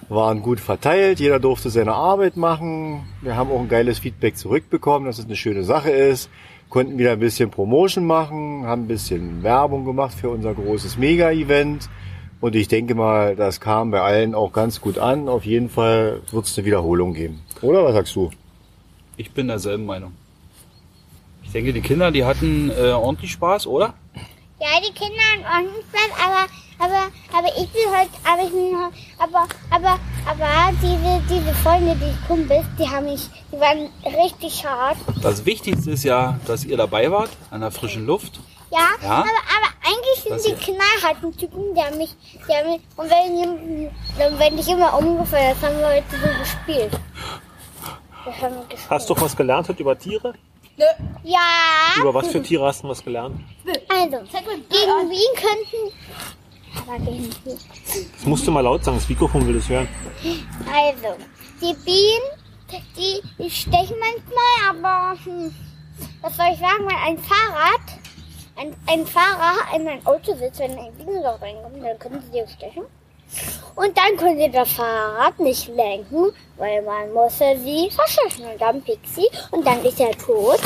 waren 0.08 0.40
gut 0.40 0.60
verteilt. 0.60 1.20
Jeder 1.20 1.38
durfte 1.38 1.68
seine 1.68 1.92
Arbeit 1.92 2.38
machen. 2.38 3.02
Wir 3.20 3.36
haben 3.36 3.50
auch 3.50 3.60
ein 3.60 3.68
geiles 3.68 3.98
Feedback 3.98 4.38
zurückbekommen, 4.38 5.04
dass 5.06 5.18
es 5.18 5.26
eine 5.26 5.36
schöne 5.36 5.62
Sache 5.62 5.90
ist. 5.90 6.30
Konnten 6.70 6.96
wieder 6.96 7.12
ein 7.12 7.18
bisschen 7.18 7.50
Promotion 7.50 8.06
machen, 8.06 8.64
haben 8.64 8.84
ein 8.84 8.88
bisschen 8.88 9.42
Werbung 9.42 9.84
gemacht 9.84 10.14
für 10.18 10.30
unser 10.30 10.54
großes 10.54 10.96
Mega-Event. 10.96 11.90
Und 12.40 12.56
ich 12.56 12.68
denke 12.68 12.94
mal, 12.94 13.36
das 13.36 13.60
kam 13.60 13.90
bei 13.90 14.00
allen 14.00 14.34
auch 14.34 14.54
ganz 14.54 14.80
gut 14.80 14.96
an. 14.96 15.28
Auf 15.28 15.44
jeden 15.44 15.68
Fall 15.68 16.22
wird 16.30 16.46
es 16.46 16.56
eine 16.56 16.64
Wiederholung 16.64 17.12
geben. 17.12 17.42
Oder 17.60 17.84
was 17.84 17.92
sagst 17.92 18.16
du? 18.16 18.30
Ich 19.18 19.32
bin 19.32 19.48
derselben 19.48 19.84
Meinung. 19.84 20.12
Ich 21.42 21.52
denke, 21.52 21.74
die 21.74 21.82
Kinder, 21.82 22.10
die 22.10 22.24
hatten 22.24 22.70
äh, 22.70 22.92
ordentlich 22.92 23.30
Spaß, 23.30 23.66
oder? 23.66 23.92
Ja, 24.60 24.68
die 24.80 24.92
Kinder 24.92 25.20
haben 25.32 25.64
ordentlich 25.66 25.84
Spaß, 25.86 26.24
aber, 26.24 26.46
aber, 26.78 27.10
aber 27.36 27.48
ich 27.56 27.72
will 27.74 27.86
heute, 27.90 28.10
aber 28.24 28.42
ich 28.46 28.52
will 28.52 28.72
heute, 28.76 28.96
aber, 29.18 29.46
aber, 29.70 29.98
aber 30.26 30.72
diese, 30.80 31.22
diese 31.28 31.54
Freunde, 31.56 31.96
die 31.96 32.26
Kumpels, 32.26 32.64
die 32.78 32.88
haben 32.88 33.04
mich, 33.06 33.28
die 33.52 33.58
waren 33.60 33.90
richtig 34.22 34.64
hart. 34.64 34.96
Das 35.22 35.44
Wichtigste 35.44 35.90
ist 35.90 36.04
ja, 36.04 36.38
dass 36.46 36.64
ihr 36.64 36.76
dabei 36.76 37.10
wart, 37.10 37.30
an 37.50 37.60
der 37.62 37.70
frischen 37.72 38.06
Luft. 38.06 38.40
Ja, 38.70 38.78
Ja? 39.02 39.10
aber, 39.18 39.24
aber 39.24 39.70
eigentlich 39.84 40.24
Das 40.28 40.42
sind 40.44 40.58
die 40.60 40.64
hier. 40.64 40.74
knallharten 40.76 41.36
Typen, 41.36 41.74
die 41.74 41.80
haben 41.82 41.98
mich, 41.98 42.14
die 42.32 42.52
haben 42.54 42.70
mich, 42.70 42.80
und 42.96 43.10
wenn, 43.10 43.90
dann 44.18 44.38
werde 44.38 44.56
ich 44.56 44.68
immer 44.68 44.96
umgefallen, 44.96 45.54
das 45.60 45.68
haben 45.70 45.78
wir 45.80 45.86
heute 45.88 46.04
so 46.10 46.38
gespielt. 46.38 47.00
Das 48.24 48.34
haben 48.40 48.54
wir 48.54 48.62
gespielt. 48.62 48.90
Hast 48.90 49.10
du 49.10 49.20
was 49.20 49.36
gelernt 49.36 49.68
heute 49.68 49.82
über 49.82 49.98
Tiere? 49.98 50.32
Ja, 51.22 51.38
Über 52.00 52.12
was 52.14 52.28
für 52.28 52.42
Tiere 52.42 52.66
hast 52.66 52.82
du 52.82 52.88
was 52.88 53.02
gelernt? 53.02 53.40
also, 53.88 54.18
gegen 54.18 55.10
Wien 55.10 55.34
könnten, 55.36 56.86
aber 56.86 56.98
gegen 56.98 57.24
Wien. 57.44 57.58
Das 58.16 58.26
musst 58.26 58.46
du 58.46 58.50
mal 58.50 58.60
laut 58.60 58.84
sagen, 58.84 58.96
das 58.98 59.08
Mikrofon 59.08 59.46
will 59.46 59.54
das 59.54 59.68
hören. 59.68 59.88
Also, 60.72 61.16
die 61.60 61.74
Bienen, 61.84 62.82
die, 62.96 63.22
die 63.42 63.50
stechen 63.50 63.96
manchmal, 63.98 64.70
aber 64.70 65.18
hm, 65.24 65.54
was 66.20 66.36
soll 66.36 66.46
ich 66.52 66.58
sagen, 66.58 66.86
wenn 66.86 66.96
ein 66.96 67.18
Fahrrad, 67.18 67.80
ein, 68.56 68.74
ein 68.86 69.06
Fahrer 69.06 69.74
in 69.76 69.88
ein 69.88 70.04
Auto 70.06 70.34
sitzt, 70.36 70.60
wenn 70.60 70.76
ein 70.78 70.92
Bienenloch 70.94 71.40
reinkommt, 71.40 71.82
dann 71.82 71.98
können 71.98 72.22
sie 72.22 72.32
dir 72.32 72.46
stechen. 72.48 72.84
Und 73.76 73.96
dann 73.96 74.16
können 74.16 74.38
sie 74.38 74.50
das 74.50 74.72
Fahrrad 74.72 75.38
nicht 75.40 75.68
lenken, 75.68 76.32
weil 76.56 76.82
man 76.82 77.12
muss 77.12 77.38
ja 77.38 77.56
sie 77.56 77.90
verscheuchen. 77.90 78.46
Und 78.52 78.60
dann 78.60 78.82
pickt 78.82 79.08
sie 79.08 79.28
und 79.50 79.66
dann 79.66 79.84
ist 79.84 80.00
er 80.00 80.12
tot. 80.12 80.60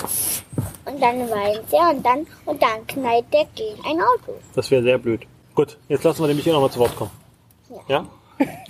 Und 0.84 1.02
dann 1.02 1.30
weint 1.30 1.72
er 1.72 1.90
und 1.90 2.04
dann, 2.04 2.26
und 2.44 2.62
dann 2.62 2.86
knallt 2.86 3.26
er 3.32 3.46
gegen 3.54 3.84
ein 3.84 4.00
Auto. 4.00 4.34
Das 4.54 4.70
wäre 4.70 4.82
sehr 4.82 4.98
blöd. 4.98 5.22
Gut, 5.54 5.76
jetzt 5.88 6.04
lassen 6.04 6.22
wir 6.22 6.28
den 6.28 6.36
Michael 6.36 6.54
nochmal 6.54 6.70
zu 6.70 6.78
Wort 6.78 6.96
kommen. 6.96 7.10
Ja? 7.88 8.06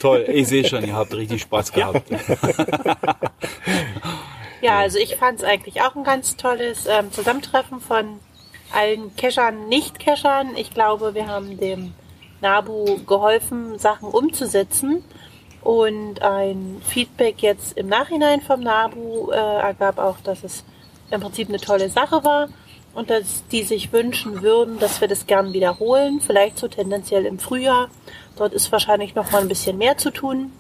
Toll, 0.01 0.25
ich 0.29 0.49
sehe 0.49 0.67
schon, 0.67 0.85
ihr 0.85 0.95
habt 0.95 1.13
richtig 1.15 1.43
Spaß 1.43 1.73
gehabt. 1.73 2.03
Ja, 4.61 4.81
also 4.81 4.99
ich 4.99 5.17
fand 5.17 5.39
es 5.39 5.45
eigentlich 5.45 5.83
auch 5.83 5.95
ein 5.95 6.05
ganz 6.05 6.37
tolles 6.37 6.87
ähm, 6.87 7.13
Zusammentreffen 7.13 7.81
von 7.81 8.19
allen 8.75 9.15
Cachern, 9.17 9.69
Nicht-Cachern. 9.69 10.57
Ich 10.57 10.75
glaube, 10.75 11.15
wir 11.15 11.29
haben 11.29 11.59
dem 11.59 11.95
NABU 12.41 13.05
geholfen, 13.05 13.79
Sachen 13.79 14.09
umzusetzen. 14.09 15.05
Und 15.63 16.23
ein 16.23 16.81
Feedback 16.87 17.43
jetzt 17.43 17.77
im 17.77 17.89
Nachhinein 17.89 18.41
vom 18.41 18.61
NABU 18.61 19.31
äh, 19.31 19.37
ergab 19.37 19.99
auch, 19.99 20.19
dass 20.23 20.45
es 20.45 20.65
im 21.11 21.21
Prinzip 21.21 21.49
eine 21.49 21.59
tolle 21.59 21.89
Sache 21.89 22.23
war 22.25 22.49
und 22.95 23.11
dass 23.11 23.47
die 23.49 23.63
sich 23.63 23.93
wünschen 23.93 24.43
würden, 24.43 24.79
dass 24.79 25.01
wir 25.01 25.09
das 25.09 25.27
gern 25.27 25.53
wiederholen, 25.53 26.21
vielleicht 26.21 26.59
so 26.59 26.69
tendenziell 26.69 27.27
im 27.27 27.39
Frühjahr. 27.39 27.89
Dort 28.37 28.53
ist 28.53 28.71
wahrscheinlich 28.73 29.15
noch 29.15 29.31
mal 29.31 29.43
ein 29.43 29.49
bisschen 29.49 29.79
mehr 29.79 29.97
zu 29.99 30.11
tun. 30.11 30.53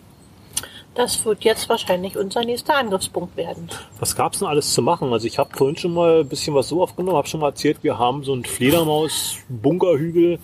Das 0.95 1.25
wird 1.25 1.45
jetzt 1.45 1.69
wahrscheinlich 1.69 2.17
unser 2.17 2.45
nächster 2.45 2.75
Angriffspunkt 2.77 3.37
werden. 3.37 3.69
Was 4.01 4.17
gab's 4.17 4.41
denn 4.41 4.49
alles 4.49 4.73
zu 4.73 4.83
machen? 4.83 5.13
Also 5.13 5.27
ich 5.27 5.39
habe 5.39 5.57
vorhin 5.57 5.77
schon 5.77 5.95
mal 5.95 6.21
ein 6.21 6.29
bisschen 6.29 6.55
was 6.55 6.69
so 6.69 6.83
aufgenommen, 6.83 7.17
habe 7.17 7.29
schon 7.29 7.41
mal 7.41 7.51
erzählt, 7.51 7.79
wir 7.83 7.99
haben 7.99 8.25
so 8.25 8.33
einen 8.33 8.45
Fledermaus-Bunkerhügel 8.45 10.41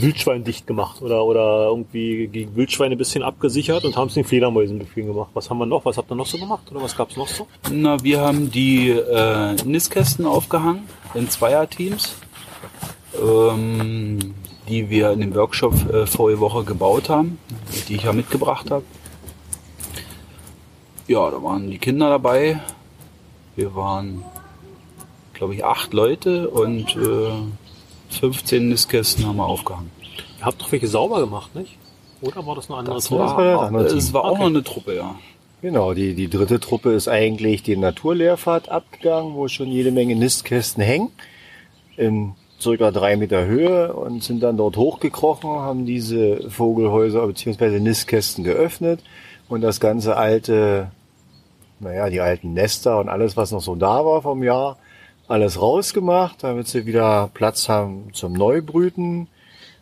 Wildschwein 0.00 0.44
dicht 0.44 0.66
gemacht 0.66 1.02
oder, 1.02 1.24
oder 1.24 1.66
irgendwie 1.66 2.28
gegen 2.28 2.56
Wildschweine 2.56 2.94
ein 2.94 2.98
bisschen 2.98 3.22
abgesichert 3.22 3.84
und 3.84 3.96
haben 3.96 4.08
es 4.08 4.14
den 4.14 4.24
Fledermäusen 4.24 4.78
bequem 4.78 5.06
gemacht. 5.06 5.30
Was 5.34 5.50
haben 5.50 5.58
wir 5.58 5.66
noch? 5.66 5.84
Was 5.84 5.98
habt 5.98 6.10
ihr 6.10 6.14
noch 6.14 6.26
so 6.26 6.38
gemacht? 6.38 6.70
Oder 6.70 6.82
was 6.82 6.96
gab's 6.96 7.16
noch 7.16 7.28
so? 7.28 7.46
Na, 7.70 8.02
wir 8.02 8.20
haben 8.20 8.50
die 8.50 8.90
äh, 8.90 9.54
Nistkästen 9.64 10.26
aufgehangen 10.26 10.88
in 11.14 11.28
Zweierteams, 11.28 12.16
ähm, 13.20 14.34
die 14.68 14.88
wir 14.88 15.10
in 15.10 15.20
dem 15.20 15.34
Workshop 15.34 15.74
äh, 15.92 16.06
vorige 16.06 16.40
Woche 16.40 16.64
gebaut 16.64 17.08
haben, 17.08 17.38
die 17.88 17.96
ich 17.96 18.04
ja 18.04 18.12
mitgebracht 18.12 18.70
habe. 18.70 18.84
Ja, 21.08 21.30
da 21.30 21.42
waren 21.42 21.70
die 21.70 21.78
Kinder 21.78 22.08
dabei. 22.08 22.60
Wir 23.56 23.74
waren, 23.74 24.24
glaube 25.34 25.54
ich, 25.54 25.64
acht 25.64 25.92
Leute 25.92 26.48
und 26.48 26.96
äh, 26.96 27.30
15 28.14 28.68
Nistkästen 28.68 29.26
haben 29.26 29.36
wir 29.36 29.46
aufgehangen. 29.46 29.90
Ihr 30.38 30.44
habt 30.46 30.60
doch 30.60 30.70
welche 30.72 30.88
sauber 30.88 31.20
gemacht, 31.20 31.54
nicht? 31.54 31.76
Oder 32.20 32.46
war 32.46 32.54
das 32.54 32.68
eine 32.70 32.78
andere 32.78 32.94
Das 32.96 33.04
Truppe? 33.06 33.22
war 33.22 33.36
das 33.36 33.38
war, 33.54 33.62
andere 33.66 33.84
es 33.86 34.12
war 34.12 34.24
auch 34.24 34.30
Okay. 34.32 34.40
noch 34.40 34.46
eine 34.46 34.62
Truppe, 34.62 34.96
ja. 34.96 35.14
Genau, 35.60 35.94
die, 35.94 36.14
die 36.14 36.28
dritte 36.28 36.58
Truppe 36.60 36.92
ist 36.92 37.08
eigentlich 37.08 37.62
die 37.62 37.76
Naturlehrfahrt 37.76 38.68
abgegangen, 38.68 39.34
wo 39.34 39.46
schon 39.48 39.68
jede 39.68 39.92
Menge 39.92 40.16
Nistkästen 40.16 40.82
hängen. 40.82 41.10
In 41.96 42.32
circa 42.60 42.90
drei 42.90 43.16
Meter 43.16 43.44
Höhe 43.44 43.92
und 43.92 44.22
sind 44.22 44.40
dann 44.42 44.56
dort 44.56 44.76
hochgekrochen, 44.76 45.50
haben 45.50 45.84
diese 45.86 46.48
Vogelhäuser 46.50 47.26
bzw. 47.26 47.80
Nistkästen 47.80 48.44
geöffnet 48.44 49.00
und 49.48 49.60
das 49.60 49.78
ganze 49.80 50.16
alte, 50.16 50.90
naja, 51.80 52.08
die 52.10 52.20
alten 52.20 52.54
Nester 52.54 52.98
und 53.00 53.08
alles, 53.08 53.36
was 53.36 53.50
noch 53.52 53.60
so 53.62 53.74
da 53.76 54.04
war 54.04 54.22
vom 54.22 54.42
Jahr, 54.42 54.78
alles 55.28 55.60
rausgemacht, 55.60 56.42
damit 56.42 56.68
sie 56.68 56.86
wieder 56.86 57.30
Platz 57.32 57.68
haben 57.68 58.10
zum 58.12 58.32
Neubrüten. 58.32 59.28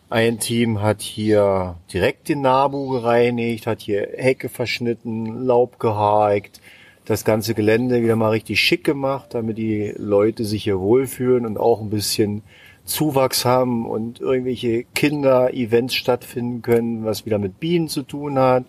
Ein 0.08 0.38
Team 0.38 0.82
hat 0.82 1.02
hier 1.02 1.76
direkt 1.92 2.28
den 2.28 2.40
Nabu 2.40 2.88
gereinigt, 2.88 3.66
hat 3.66 3.80
hier 3.80 4.08
Hecke 4.16 4.48
verschnitten, 4.48 5.44
Laub 5.44 5.78
gehakt, 5.78 6.60
das 7.04 7.24
ganze 7.24 7.54
Gelände 7.54 8.02
wieder 8.02 8.16
mal 8.16 8.30
richtig 8.30 8.60
schick 8.60 8.84
gemacht, 8.84 9.34
damit 9.34 9.58
die 9.58 9.92
Leute 9.96 10.44
sich 10.44 10.64
hier 10.64 10.80
wohlfühlen 10.80 11.46
und 11.46 11.58
auch 11.58 11.80
ein 11.80 11.90
bisschen 11.90 12.42
Zuwachs 12.84 13.44
haben 13.44 13.86
und 13.86 14.20
irgendwelche 14.20 14.84
Kinder-Events 14.94 15.94
stattfinden 15.94 16.62
können, 16.62 17.04
was 17.04 17.24
wieder 17.24 17.38
mit 17.38 17.60
Bienen 17.60 17.88
zu 17.88 18.02
tun 18.02 18.38
hat, 18.38 18.64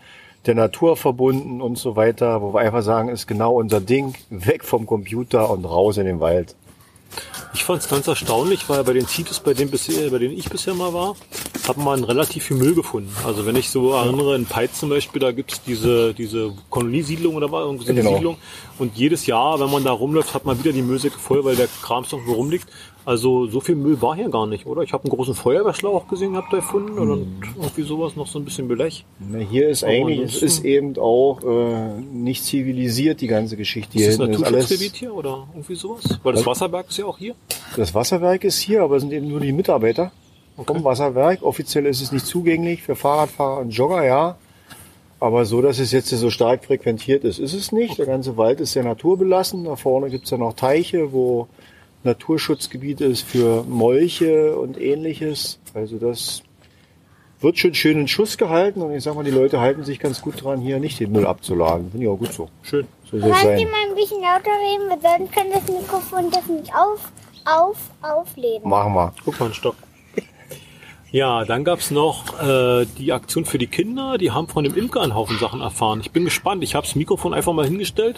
der 0.45 0.55
Natur 0.55 0.97
verbunden 0.97 1.61
und 1.61 1.77
so 1.77 1.95
weiter, 1.95 2.41
wo 2.41 2.53
wir 2.53 2.61
einfach 2.61 2.81
sagen, 2.81 3.09
ist 3.09 3.27
genau 3.27 3.53
unser 3.59 3.81
Ding, 3.81 4.13
weg 4.29 4.63
vom 4.63 4.85
Computer 4.85 5.49
und 5.49 5.65
raus 5.65 5.97
in 5.97 6.05
den 6.05 6.19
Wald. 6.19 6.55
Ich 7.53 7.63
fand 7.63 7.81
es 7.81 7.89
ganz 7.89 8.07
erstaunlich, 8.07 8.69
weil 8.69 8.83
bei 8.83 8.93
den 8.93 9.05
Teams, 9.07 9.39
bei 9.39 9.53
denen, 9.53 9.71
bisher, 9.71 10.09
bei 10.09 10.19
denen 10.19 10.37
ich 10.37 10.49
bisher 10.49 10.73
mal 10.73 10.93
war, 10.93 11.15
hat 11.67 11.77
man 11.77 12.03
relativ 12.03 12.45
viel 12.45 12.57
Müll 12.57 12.73
gefunden. 12.75 13.13
Also 13.25 13.45
wenn 13.45 13.55
ich 13.55 13.69
so 13.69 13.91
erinnere, 13.91 14.35
in 14.35 14.45
Peitz 14.45 14.79
zum 14.79 14.89
Beispiel, 14.89 15.19
da 15.19 15.31
gibt's 15.31 15.61
diese, 15.63 16.13
diese 16.13 16.53
Koloniesiedlung 16.69 17.35
oder 17.35 17.51
was, 17.51 17.65
irgendwie 17.65 17.85
so 17.85 17.91
eine 17.91 18.01
Genau. 18.01 18.13
Siedlung. 18.15 18.37
Und 18.79 18.95
jedes 18.97 19.25
Jahr, 19.25 19.59
wenn 19.59 19.69
man 19.69 19.83
da 19.83 19.91
rumläuft, 19.91 20.33
hat 20.33 20.45
man 20.45 20.57
wieder 20.59 20.71
die 20.71 20.81
Müllsäcke 20.81 21.19
voll, 21.19 21.43
weil 21.43 21.55
der 21.55 21.67
Kram 21.83 22.03
noch 22.11 22.19
wo 22.25 22.33
rumliegt. 22.33 22.67
Also 23.03 23.47
so 23.47 23.59
viel 23.59 23.75
Müll 23.75 23.99
war 24.01 24.15
hier 24.15 24.29
gar 24.29 24.45
nicht, 24.45 24.67
oder? 24.67 24.83
Ich 24.83 24.93
habe 24.93 25.03
einen 25.05 25.11
großen 25.11 25.33
Feuerwehrschlauch 25.33 26.07
gesehen, 26.07 26.35
habt 26.35 26.53
ihr 26.53 26.57
erfunden? 26.57 26.99
Oder 26.99 27.13
Hm. 27.15 27.27
irgendwie 27.59 27.81
sowas, 27.81 28.15
noch 28.15 28.27
so 28.27 28.37
ein 28.37 28.45
bisschen 28.45 28.67
Blech. 28.67 29.05
Na, 29.19 29.39
Hier 29.39 29.69
ist 29.69 29.83
Aber 29.83 29.91
eigentlich, 29.93 30.35
es 30.35 30.41
ist 30.43 30.63
eben 30.65 30.97
auch 30.97 31.41
äh, 31.43 31.99
nicht 32.13 32.43
zivilisiert, 32.45 33.21
die 33.21 33.27
ganze 33.27 33.57
Geschichte. 33.57 33.93
Hier 33.93 34.09
Ist 34.09 34.19
das 34.19 34.27
hinten 34.27 34.43
ist 34.43 34.51
Naturschutzgebiet 34.51 34.95
hier 34.95 35.13
oder 35.15 35.47
irgendwie 35.53 35.75
sowas? 35.75 36.03
Weil 36.21 36.33
das 36.33 36.45
Wasserberg 36.45 36.89
ist 36.89 36.97
ja 36.97 37.05
auch 37.05 37.17
hier. 37.17 37.33
Das 37.75 37.95
Wasserwerk 37.95 38.43
ist 38.43 38.59
hier, 38.59 38.83
aber 38.83 38.97
es 38.97 39.01
sind 39.01 39.13
eben 39.13 39.27
nur 39.27 39.39
die 39.39 39.51
Mitarbeiter 39.51 40.11
vom 40.67 40.83
Wasserwerk. 40.83 41.41
Offiziell 41.41 41.87
ist 41.87 42.01
es 42.01 42.11
nicht 42.11 42.25
zugänglich 42.27 42.83
für 42.83 42.95
Fahrradfahrer 42.95 43.61
und 43.61 43.69
Jogger, 43.71 44.05
ja. 44.05 44.37
Aber 45.19 45.45
so, 45.45 45.61
dass 45.61 45.79
es 45.79 45.91
jetzt 45.91 46.09
so 46.09 46.29
stark 46.29 46.65
frequentiert 46.65 47.23
ist, 47.23 47.39
ist 47.39 47.53
es 47.53 47.71
nicht. 47.71 47.97
Der 47.99 48.07
ganze 48.07 48.37
Wald 48.37 48.59
ist 48.59 48.73
sehr 48.73 48.83
naturbelassen. 48.83 49.65
Da 49.65 49.75
vorne 49.75 50.09
gibt's 50.09 50.29
ja 50.31 50.37
noch 50.37 50.53
Teiche, 50.53 51.13
wo 51.13 51.47
Naturschutzgebiet 52.03 53.01
ist 53.01 53.23
für 53.23 53.63
Molche 53.63 54.55
und 54.57 54.79
ähnliches. 54.79 55.59
Also 55.73 55.97
das 55.97 56.43
wird 57.39 57.57
schon 57.59 57.73
schön 57.73 57.99
in 57.99 58.07
Schuss 58.07 58.37
gehalten. 58.37 58.81
Und 58.81 58.93
ich 58.93 59.03
sag 59.03 59.15
mal, 59.15 59.23
die 59.23 59.31
Leute 59.31 59.59
halten 59.59 59.83
sich 59.83 59.99
ganz 59.99 60.21
gut 60.21 60.43
dran, 60.43 60.59
hier 60.59 60.79
nicht 60.79 60.99
den 60.99 61.11
Müll 61.11 61.25
abzuladen. 61.25 61.91
Finde 61.91 62.05
ich 62.05 62.11
auch 62.11 62.17
gut 62.17 62.33
so. 62.33 62.49
Schön. 62.63 62.87
So 63.09 63.19
soll 63.19 63.29
Kannst 63.29 63.43
du 63.43 63.47
sein. 63.47 63.67
mal 63.69 63.89
ein 63.89 63.95
bisschen 63.95 64.21
lauter 64.21 64.51
reden, 64.51 64.89
weil 64.89 65.19
sonst 65.19 65.33
kann 65.33 65.47
das 65.51 65.67
Mikrofon 65.67 66.31
das 66.31 66.47
nicht 66.47 66.73
auf, 66.73 67.11
auf, 67.45 67.77
aufleben. 68.01 68.69
Machen 68.69 68.93
wir. 68.93 69.13
Guck 69.25 69.39
mal, 69.39 69.47
ein 69.47 69.53
Stock. 69.53 69.75
Ja, 71.11 71.43
dann 71.43 71.65
gab's 71.65 71.91
noch 71.91 72.41
äh, 72.41 72.85
die 72.97 73.11
Aktion 73.11 73.43
für 73.43 73.57
die 73.57 73.67
Kinder. 73.67 74.17
Die 74.17 74.31
haben 74.31 74.47
von 74.47 74.63
dem 74.63 74.75
Imker 74.75 75.01
einen 75.01 75.13
Haufen 75.13 75.37
Sachen 75.39 75.59
erfahren. 75.59 75.99
Ich 75.99 76.11
bin 76.11 76.23
gespannt. 76.23 76.63
Ich 76.63 76.73
habe 76.73 76.85
das 76.87 76.95
Mikrofon 76.95 77.33
einfach 77.33 77.51
mal 77.51 77.65
hingestellt. 77.65 78.17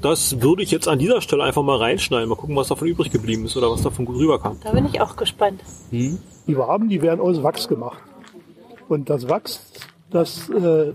Das 0.00 0.40
würde 0.40 0.62
ich 0.62 0.70
jetzt 0.70 0.88
an 0.88 0.98
dieser 0.98 1.20
Stelle 1.20 1.44
einfach 1.44 1.62
mal 1.62 1.76
reinschneiden. 1.76 2.28
Mal 2.28 2.36
gucken, 2.36 2.56
was 2.56 2.68
davon 2.68 2.88
übrig 2.88 3.10
geblieben 3.10 3.44
ist 3.44 3.56
oder 3.58 3.70
was 3.70 3.82
davon 3.82 4.06
gut 4.06 4.16
rüberkam. 4.16 4.56
Da 4.64 4.72
bin 4.72 4.86
ich 4.86 5.00
auch 5.02 5.16
gespannt. 5.16 5.60
Die 5.90 6.18
Waben, 6.46 6.88
die 6.88 7.02
werden 7.02 7.20
aus 7.20 7.42
Wachs 7.42 7.68
gemacht. 7.68 7.98
Und 8.88 9.10
das 9.10 9.28
Wachs, 9.28 9.60
das 10.10 10.48
äh, 10.48 10.92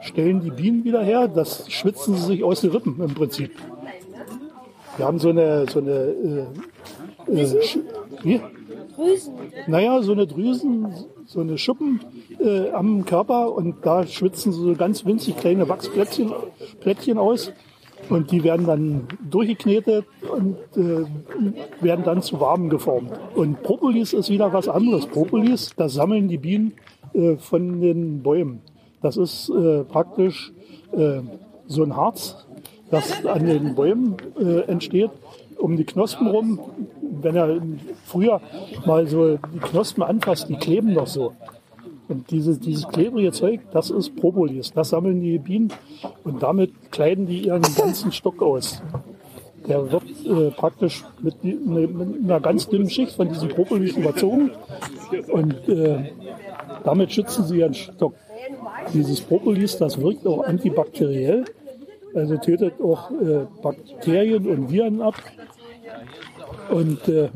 stellen 0.00 0.40
die 0.42 0.50
Bienen 0.50 0.84
wieder 0.84 1.02
her, 1.02 1.28
das 1.28 1.70
schwitzen 1.70 2.14
sie 2.16 2.22
sich 2.24 2.44
aus 2.44 2.62
den 2.62 2.70
Rippen 2.70 2.98
im 3.02 3.14
Prinzip. 3.14 3.50
Wir 4.96 5.06
haben 5.06 5.18
so 5.18 5.28
eine, 5.30 5.66
so 5.70 5.78
eine 5.78 5.90
äh, 7.28 7.32
äh, 7.32 7.44
Sch- 7.62 7.78
wie? 8.22 8.40
Drüsen. 9.00 9.34
Naja, 9.66 10.02
so 10.02 10.12
eine 10.12 10.26
Drüsen, 10.26 10.94
so 11.26 11.40
eine 11.40 11.58
Schuppen 11.58 12.00
äh, 12.38 12.70
am 12.70 13.04
Körper 13.04 13.52
und 13.54 13.76
da 13.86 14.06
schwitzen 14.06 14.52
so 14.52 14.74
ganz 14.74 15.04
winzig 15.04 15.36
kleine 15.36 15.68
Wachsplättchen 15.68 16.32
Plättchen 16.80 17.18
aus 17.18 17.52
und 18.08 18.30
die 18.30 18.42
werden 18.44 18.66
dann 18.66 19.08
durchgeknetet 19.30 20.04
und 20.30 20.56
äh, 20.76 21.04
werden 21.80 22.04
dann 22.04 22.22
zu 22.22 22.40
Waben 22.40 22.68
geformt. 22.68 23.12
Und 23.34 23.62
Propolis 23.62 24.12
ist 24.12 24.30
wieder 24.30 24.52
was 24.52 24.68
anderes. 24.68 25.06
Propolis, 25.06 25.70
das 25.76 25.94
sammeln 25.94 26.28
die 26.28 26.38
Bienen 26.38 26.74
äh, 27.12 27.36
von 27.36 27.80
den 27.80 28.22
Bäumen. 28.22 28.62
Das 29.02 29.16
ist 29.16 29.50
äh, 29.50 29.84
praktisch 29.84 30.52
äh, 30.92 31.20
so 31.66 31.82
ein 31.82 31.96
Harz, 31.96 32.46
das 32.90 33.24
an 33.24 33.46
den 33.46 33.74
Bäumen 33.74 34.16
äh, 34.38 34.60
entsteht, 34.62 35.10
um 35.60 35.76
die 35.76 35.84
Knospen 35.84 36.26
rum. 36.28 36.58
Wenn 37.22 37.36
er 37.36 37.60
früher 38.06 38.40
mal 38.86 39.06
so 39.06 39.36
die 39.54 39.58
Knospen 39.58 40.02
anfasst, 40.02 40.48
die 40.48 40.56
kleben 40.56 40.92
noch 40.94 41.06
so. 41.06 41.32
Und 42.08 42.30
dieses, 42.30 42.58
dieses 42.58 42.88
klebrige 42.88 43.30
Zeug, 43.30 43.60
das 43.72 43.90
ist 43.90 44.16
Propolis. 44.16 44.72
Das 44.72 44.88
sammeln 44.90 45.20
die 45.20 45.38
Bienen 45.38 45.72
und 46.24 46.42
damit 46.42 46.90
kleiden 46.90 47.26
die 47.26 47.46
ihren 47.46 47.62
ganzen 47.62 48.10
Stock 48.10 48.42
aus. 48.42 48.82
Der 49.68 49.92
wird 49.92 50.04
äh, 50.26 50.50
praktisch 50.50 51.04
mit, 51.20 51.36
die- 51.42 51.54
mit 51.54 52.24
einer 52.24 52.40
ganz 52.40 52.66
dünnen 52.68 52.88
Schicht 52.90 53.12
von 53.12 53.28
diesem 53.28 53.50
Propolis 53.50 53.96
überzogen 53.96 54.50
und 55.30 55.68
äh, 55.68 56.10
damit 56.82 57.12
schützen 57.12 57.44
sie 57.44 57.58
ihren 57.58 57.74
Stock. 57.74 58.14
Dieses 58.94 59.20
Propolis, 59.20 59.76
das 59.76 60.00
wirkt 60.00 60.26
auch 60.26 60.42
antibakteriell, 60.44 61.44
also 62.14 62.36
tötet 62.36 62.74
auch 62.80 63.10
äh, 63.10 63.46
Bakterien 63.62 64.46
und 64.48 64.70
Viren 64.70 65.00
ab 65.02 65.14
und 66.70 67.08
äh, 67.08 67.30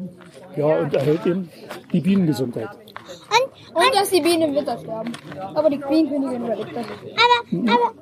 ja, 0.56 0.78
und 0.78 0.94
erhält 0.94 1.26
eben 1.26 1.48
die 1.92 2.00
Bienengesundheit. 2.00 2.68
Und 3.74 3.94
dass 3.94 4.08
die 4.10 4.20
Bienen 4.20 4.50
im 4.50 4.54
Winter 4.54 4.78
sterben. 4.78 5.12
Aber 5.54 5.68
die 5.68 5.78
Bienenkönigin 5.78 6.44
überlebt 6.44 6.76
das. 6.76 6.86
Aber, 6.86 7.72
aber, 7.72 7.92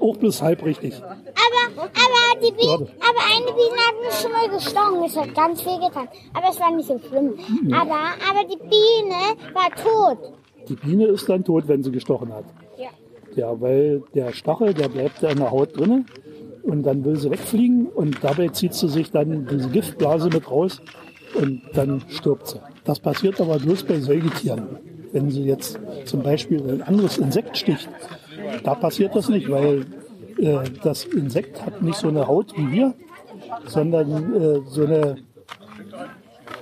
Auch 0.00 0.16
bis 0.16 0.42
halb 0.42 0.64
richtig. 0.64 1.00
aber, 1.00 1.82
aber 1.82 2.40
die 2.42 2.52
Bienen, 2.52 2.88
aber 2.98 3.20
eine 3.32 3.52
Biene 3.52 3.78
hat 3.86 3.94
mich 4.04 4.14
schon 4.20 4.32
mal 4.32 4.48
gestochen. 4.48 5.04
Es 5.04 5.16
hat 5.16 5.34
ganz 5.34 5.62
viel 5.62 5.78
getan. 5.78 6.08
Aber 6.34 6.48
es 6.50 6.58
war 6.58 6.72
nicht 6.72 6.88
so 6.88 6.98
schlimm. 6.98 7.38
Aber, 7.72 8.14
aber 8.28 8.48
die 8.50 8.56
Biene 8.56 9.36
war 9.54 9.70
tot. 9.76 10.32
Die 10.68 10.74
Biene 10.74 11.06
ist 11.06 11.28
dann 11.28 11.44
tot, 11.44 11.68
wenn 11.68 11.84
sie 11.84 11.92
gestochen 11.92 12.32
hat. 12.34 12.44
Ja. 13.36 13.60
Weil 13.60 14.02
der 14.14 14.32
Stachel, 14.32 14.74
der 14.74 14.88
bleibt 14.88 15.22
ja 15.22 15.30
in 15.30 15.38
der 15.38 15.50
Haut 15.50 15.78
drinne 15.78 16.04
und 16.62 16.82
dann 16.82 17.04
will 17.04 17.16
sie 17.16 17.30
wegfliegen 17.30 17.86
und 17.86 18.22
dabei 18.22 18.48
zieht 18.48 18.74
sie 18.74 18.88
sich 18.88 19.10
dann 19.10 19.46
diese 19.46 19.68
Giftblase 19.70 20.28
mit 20.28 20.50
raus 20.50 20.80
und 21.34 21.62
dann 21.74 22.02
stirbt 22.08 22.48
sie. 22.48 22.60
Das 22.84 22.98
passiert 22.98 23.40
aber 23.40 23.58
bloß 23.58 23.84
bei 23.84 24.00
Säugetieren. 24.00 24.78
Wenn 25.12 25.30
sie 25.30 25.42
jetzt 25.44 25.78
zum 26.04 26.22
Beispiel 26.22 26.62
ein 26.70 26.82
anderes 26.82 27.18
Insekt 27.18 27.56
sticht, 27.56 27.88
da 28.62 28.74
passiert 28.74 29.14
das 29.14 29.28
nicht, 29.28 29.50
weil 29.50 29.86
äh, 30.38 30.58
das 30.82 31.04
Insekt 31.04 31.64
hat 31.64 31.82
nicht 31.82 31.96
so 31.96 32.08
eine 32.08 32.26
Haut 32.26 32.56
wie 32.56 32.70
wir, 32.70 32.94
sondern 33.66 34.34
äh, 34.34 34.60
so 34.66 34.84
eine, 34.84 35.16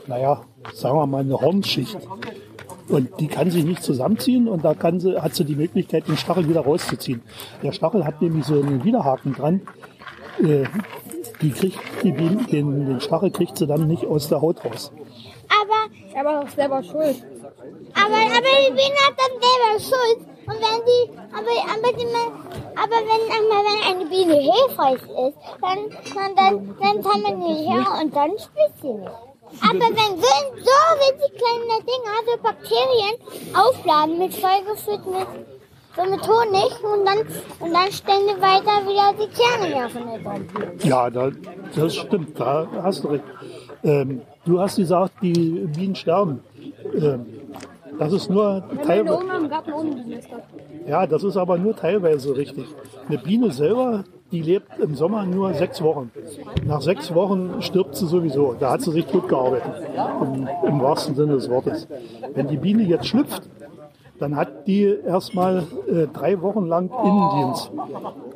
naja, 0.07 0.43
sagen 0.73 0.97
wir 0.97 1.07
mal, 1.07 1.21
eine 1.21 1.41
Hornschicht. 1.41 1.99
Und 2.89 3.21
die 3.21 3.27
kann 3.29 3.51
sich 3.51 3.65
nicht 3.65 3.83
zusammenziehen 3.83 4.49
und 4.49 4.65
da 4.65 4.75
kann 4.75 4.99
sie, 5.01 5.21
hat 5.21 5.35
sie 5.35 5.45
die 5.45 5.57
Möglichkeit, 5.57 6.09
den 6.09 6.17
Stachel 6.17 6.49
wieder 6.49 6.63
rauszuziehen. 6.63 7.23
Der 7.63 7.73
Stachel 7.73 8.05
hat 8.05 8.23
nämlich 8.23 8.47
so 8.47 8.55
einen 8.55 8.83
Widerhaken 8.85 9.35
dran. 9.35 9.61
Äh, 10.43 10.65
die 11.43 11.51
kriegt, 11.51 11.79
die, 12.03 12.13
Biene- 12.13 12.47
den, 12.51 12.87
den 12.87 13.01
Stachel 13.01 13.31
kriegt 13.31 13.59
sie 13.59 13.67
dann 13.67 13.87
nicht 13.87 14.05
aus 14.07 14.29
der 14.29 14.41
Haut 14.41 14.65
raus. 14.65 14.91
Aber, 15.61 15.95
Er 16.15 16.25
war 16.25 16.43
auch 16.43 16.49
selber 16.49 16.83
schuld. 16.83 17.17
aber 17.95 18.05
aber, 18.05 18.17
aber 18.17 18.53
die 18.67 18.73
Biene 18.73 18.99
hat 19.07 19.17
dann 19.19 19.35
selber 19.41 19.81
Schuld. 19.81 20.29
Und 20.47 20.55
wenn 20.55 20.81
die, 20.87 21.19
aber, 21.35 21.55
aber, 21.75 21.99
die, 21.99 22.07
aber 22.75 22.99
wenn, 23.05 23.23
einmal, 23.37 23.65
wenn 23.69 23.97
eine 23.97 24.07
Biene 24.09 24.35
hilfreich 24.35 25.03
ist, 25.03 25.39
dann, 25.61 25.79
dann, 26.15 26.37
dann, 26.37 26.77
dann 26.81 27.03
kann 27.03 27.21
man 27.23 27.41
die 27.47 27.65
her 27.69 27.85
und 28.03 28.17
dann 28.17 28.31
spielt 28.39 28.73
sie 28.81 28.95
nicht. 28.95 29.28
Aber 29.61 29.81
wenn 29.81 30.21
so, 30.21 30.35
so 30.67 30.79
winzig 31.01 31.33
kleine 31.39 31.79
Dinger, 31.85 32.17
so 32.27 32.43
Bakterien, 32.43 33.15
aufladen 33.55 34.19
mit 34.19 34.35
vollgefüllt 34.35 35.07
mit, 35.07 35.29
so 35.97 36.03
mit 36.11 36.29
Honig 36.29 36.73
und 36.85 37.05
dann, 37.07 37.19
und 37.61 37.73
dann 37.73 37.93
stellen 37.93 38.29
die 38.29 38.41
weiter 38.41 38.85
wieder 38.87 39.15
die 39.19 39.29
Kerne 39.35 39.75
werfen. 39.75 40.79
Ja, 40.89 41.11
da, 41.11 41.31
das 41.75 41.97
stimmt, 41.97 42.39
da 42.39 42.67
hast 42.83 43.05
du 43.05 43.09
recht. 43.09 43.25
Ähm, 43.85 44.23
du 44.45 44.61
hast 44.61 44.77
gesagt, 44.77 45.15
die 45.23 45.33
Bienen 45.33 45.95
sterben. 45.95 46.41
Ähm, 46.95 47.27
das 47.99 48.13
ist 48.13 48.31
nur 48.31 48.63
teilweise. 48.85 49.51
Ja, 50.87 51.07
das 51.07 51.25
ist 51.25 51.37
aber 51.37 51.59
nur 51.59 51.75
teilweise 51.75 52.37
richtig. 52.37 52.67
Eine 53.09 53.19
Biene 53.19 53.51
selber, 53.51 54.05
die 54.31 54.43
lebt 54.43 54.79
im 54.79 54.95
Sommer 54.95 55.25
nur 55.25 55.55
sechs 55.55 55.83
Wochen. 55.83 56.11
Nach 56.67 56.81
sechs 56.81 57.15
Wochen 57.15 57.63
stirbt 57.63 57.97
sie 57.97 58.07
sowieso. 58.07 58.55
Da 58.59 58.73
hat 58.73 58.83
sie 58.83 58.93
sich 58.93 59.07
tot 59.07 59.29
gearbeitet, 59.29 59.73
im, 60.23 60.49
im 60.67 60.81
wahrsten 60.81 61.15
Sinne 61.15 61.35
des 61.35 61.49
Wortes. 61.49 61.89
Wenn 62.35 62.49
die 62.49 62.59
Biene 62.59 62.83
jetzt 62.83 63.07
schlüpft, 63.07 63.43
dann 64.19 64.37
hat 64.37 64.67
die 64.67 64.83
erstmal 64.83 65.65
äh, 65.89 66.07
drei 66.13 66.43
Wochen 66.43 66.67
lang 66.67 66.91
Innendienst. 67.05 67.71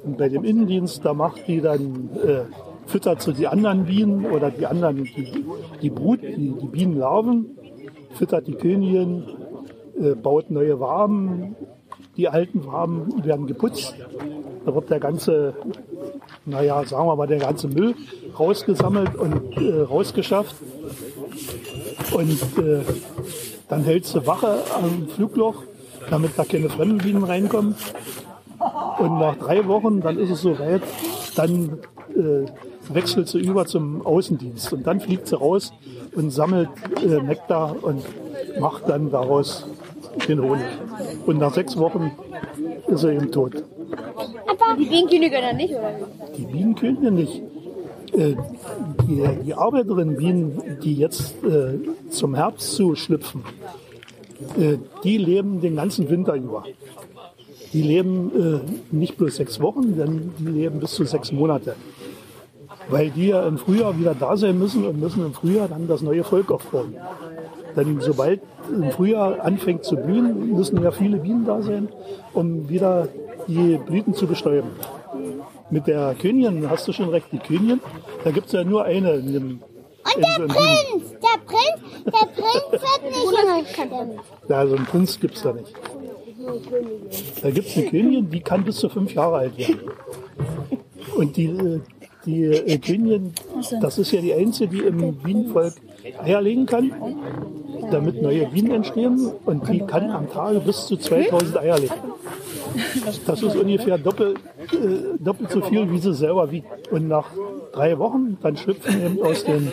Und 0.04 0.16
bei 0.16 0.28
dem 0.28 0.44
Innendienst, 0.44 1.04
da 1.04 1.12
macht 1.12 1.46
die 1.49 1.61
dann, 1.61 2.11
äh, 2.25 2.42
füttert 2.87 3.22
sie 3.22 3.34
die 3.34 3.49
anderen 3.49 3.84
Bienen 3.84 4.26
oder 4.26 4.50
die 4.50 4.66
anderen, 4.66 5.04
die, 5.04 5.44
die 5.80 5.90
Brut, 5.90 6.22
die, 6.22 6.54
die 6.61 6.68
Bienenlarven, 6.68 7.58
füttert 8.12 8.46
die 8.46 8.54
Königin, 8.54 9.25
äh, 10.00 10.14
baut 10.14 10.50
neue 10.50 10.78
Waben, 10.80 11.56
die 12.16 12.28
alten 12.28 12.66
Waben 12.66 13.25
werden 13.25 13.47
geputzt. 13.47 13.95
Da 14.64 14.75
wird 14.75 14.90
der 14.90 15.00
ganze, 15.00 15.54
naja, 16.45 16.85
sagen 16.85 17.07
wir 17.07 17.16
mal, 17.16 17.26
der 17.26 17.38
ganze 17.38 17.69
Müll 17.69 17.95
rausgesammelt 18.38 19.14
und 19.16 19.57
äh, 19.57 19.81
rausgeschafft. 19.81 20.54
Und 22.12 22.59
äh, 22.59 22.81
dann 23.69 23.85
hältst 23.85 24.14
du 24.14 24.26
Wache 24.26 24.59
am 24.76 25.09
Flugloch, 25.09 25.62
damit 26.11 26.33
da 26.37 26.45
keine 26.45 26.69
fremden 26.69 26.99
Bienen 26.99 27.25
reinkommen. 27.25 27.75
Und 28.99 29.19
nach 29.19 29.37
drei 29.37 29.66
Wochen, 29.66 30.00
dann 30.00 30.19
ist 30.19 30.31
es 30.31 30.42
soweit, 30.42 30.83
dann 31.35 31.78
äh, 32.14 32.47
wechselt 32.92 33.28
sie 33.28 33.38
über 33.40 33.66
zum 33.66 34.04
Außendienst. 34.07 34.73
Und 34.73 34.87
dann 34.87 35.00
fliegt 35.00 35.26
sie 35.26 35.37
raus 35.37 35.73
und 36.14 36.31
sammelt 36.31 36.69
äh, 37.02 37.21
Nektar 37.23 37.76
und 37.83 38.04
macht 38.61 38.88
dann 38.88 39.11
daraus 39.11 39.66
den 40.28 40.42
Honig. 40.42 40.66
Und 41.26 41.38
nach 41.38 41.54
sechs 41.54 41.76
Wochen 41.76 42.12
ist 42.88 43.00
sie 43.00 43.12
eben 43.12 43.31
tot. 43.31 43.62
Die 44.78 44.85
Bienenkönige 44.85 45.40
dann 45.40 45.57
nicht, 45.57 45.75
oder? 45.75 45.92
Die 46.37 46.45
Bienenkönigin 46.45 47.14
nicht. 47.14 47.42
Äh, 48.12 48.37
die, 49.09 49.26
die 49.47 49.54
Arbeiterinnen-Bienen, 49.54 50.78
die 50.83 50.95
jetzt 50.95 51.35
äh, 51.45 51.78
zum 52.11 52.35
Herbst 52.35 52.75
zu 52.75 52.95
schlüpfen, 52.95 53.42
äh, 54.59 54.76
die 55.02 55.16
leben 55.16 55.62
den 55.62 55.76
ganzen 55.76 56.11
Winter 56.11 56.35
über. 56.35 56.64
Die 57.73 57.81
leben 57.81 58.61
nicht 58.90 59.16
bloß 59.16 59.37
sechs 59.37 59.59
Wochen, 59.59 59.97
denn 59.97 60.31
die 60.38 60.45
leben 60.45 60.78
bis 60.78 60.92
zu 60.92 61.04
sechs 61.04 61.33
Monate. 61.33 61.75
Weil 62.90 63.09
die 63.09 63.28
ja 63.28 63.47
im 63.47 63.57
Frühjahr 63.57 63.99
wieder 63.99 64.14
da 64.14 64.37
sein 64.37 64.59
müssen 64.59 64.85
und 64.87 65.00
müssen 65.00 65.25
im 65.25 65.33
Frühjahr 65.33 65.69
dann 65.69 65.88
das 65.88 66.02
neue 66.02 66.23
Volk 66.23 66.50
aufbauen. 66.50 66.95
Denn 67.76 68.00
sobald 68.00 68.41
im 68.71 68.91
Frühjahr 68.91 69.41
anfängt 69.45 69.85
zu 69.85 69.97
blühen, 69.97 70.54
müssen 70.54 70.82
ja 70.82 70.91
viele 70.91 71.19
Bienen 71.19 71.45
da 71.45 71.63
sein, 71.63 71.89
um 72.35 72.69
wieder 72.69 73.08
die 73.49 73.78
Blüten 73.87 74.15
zu 74.15 74.26
bestäuben. 74.26 74.69
Mit 75.71 75.87
der 75.87 76.15
Königin 76.21 76.69
hast 76.69 76.87
du 76.87 76.93
schon 76.93 77.08
recht, 77.08 77.26
die 77.32 77.39
Königin, 77.39 77.80
da 78.25 78.30
gibt 78.30 78.47
es 78.47 78.52
ja 78.52 78.63
nur 78.63 78.85
eine 78.85 79.15
in 79.15 79.32
dem 79.32 79.45
Und 80.04 80.17
in 80.17 80.23
der 80.23 80.35
so 80.37 80.43
einem 80.43 80.49
Bienen- 80.49 81.02
Prinz, 81.02 81.11
der 81.23 81.39
Prinz, 81.47 82.04
der 82.04 82.26
Prinz 82.26 82.82
wird 82.82 84.04
nicht 84.04 84.19
Ja, 84.49 84.56
also 84.58 84.76
einen 84.76 84.87
Prinz 84.87 85.19
gibt 85.19 85.37
es 85.37 85.43
da 85.43 85.52
nicht. 85.52 85.73
Da 87.43 87.50
gibt 87.50 87.69
es 87.69 87.76
eine 87.76 87.87
Königin, 87.87 88.30
die 88.30 88.41
kann 88.41 88.65
bis 88.65 88.76
zu 88.76 88.89
fünf 88.89 89.15
Jahre 89.15 89.37
alt 89.37 89.56
werden. 89.58 89.80
Und 91.17 91.37
die, 91.37 91.47
äh, 91.47 91.80
die 92.26 92.45
äh, 92.45 92.78
Königin, 92.78 93.32
das 93.80 93.99
ist 93.99 94.13
ja 94.13 94.21
die 94.21 94.35
einzige, 94.35 94.69
die 94.76 94.82
im 94.82 95.15
Bienenvolk 95.17 95.75
Eier 96.23 96.41
legen 96.41 96.67
kann, 96.67 96.93
damit 97.91 98.23
neue 98.23 98.47
Bienen 98.47 98.73
entstehen. 98.73 99.32
Und 99.45 99.69
die 99.69 99.80
kann 99.80 100.10
am 100.10 100.30
Tage 100.30 100.60
bis 100.60 100.86
zu 100.86 100.97
2000 100.97 101.58
Eier 101.58 101.78
legen. 101.78 101.95
Das 103.26 103.43
ist 103.43 103.56
ungefähr 103.56 103.99
doppelt, 103.99 104.38
äh, 104.73 105.19
doppelt 105.19 105.50
so 105.50 105.60
viel, 105.60 105.91
wie 105.91 105.99
sie 105.99 106.15
selber 106.15 106.50
wiegt. 106.50 106.91
Und 106.91 107.08
nach 107.08 107.26
drei 107.73 107.99
Wochen, 107.99 108.38
dann 108.43 108.56
schlüpfen 108.56 109.04
eben 109.04 109.23
aus 109.23 109.45
den, 109.45 109.73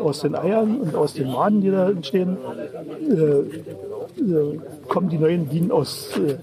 aus 0.00 0.20
den 0.20 0.34
Eiern 0.34 0.80
und 0.80 0.94
aus 0.94 1.14
den 1.14 1.30
Maden, 1.30 1.60
die 1.60 1.70
da 1.70 1.88
entstehen, 1.90 2.36
äh, 3.08 3.14
äh, 3.14 4.60
kommen 4.88 5.08
die 5.08 5.18
neuen 5.18 5.46
Bienen 5.46 5.70
aus, 5.70 6.10
äh, 6.18 6.36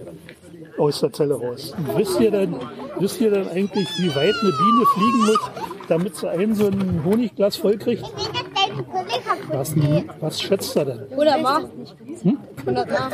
aus 0.80 1.02
der 1.02 1.12
Zelle 1.12 1.36
raus. 1.36 1.74
Und 1.78 1.98
wisst 1.98 2.20
ihr 2.20 2.32
denn, 2.32 2.56
wisst 3.00 3.22
ihr 3.22 3.32
denn 3.32 3.48
eigentlich, 3.48 3.88
wie 4.00 4.16
weit 4.16 4.36
eine 4.42 4.52
Biene 4.52 4.86
fliegen 4.94 5.26
muss, 5.26 5.52
damit 5.88 6.16
sie 6.16 6.30
ein 6.30 6.56
so 6.56 6.68
ein 6.68 7.04
Honigglas 7.04 7.58
voll 7.58 7.78
kriegt? 7.78 8.06
Was, 9.50 9.76
was 10.20 10.42
schätzt 10.42 10.76
er 10.76 10.86
denn? 10.86 11.00
100 11.12 11.42
Mal. 11.42 11.70
100 12.66 12.90
Mal. 12.90 13.12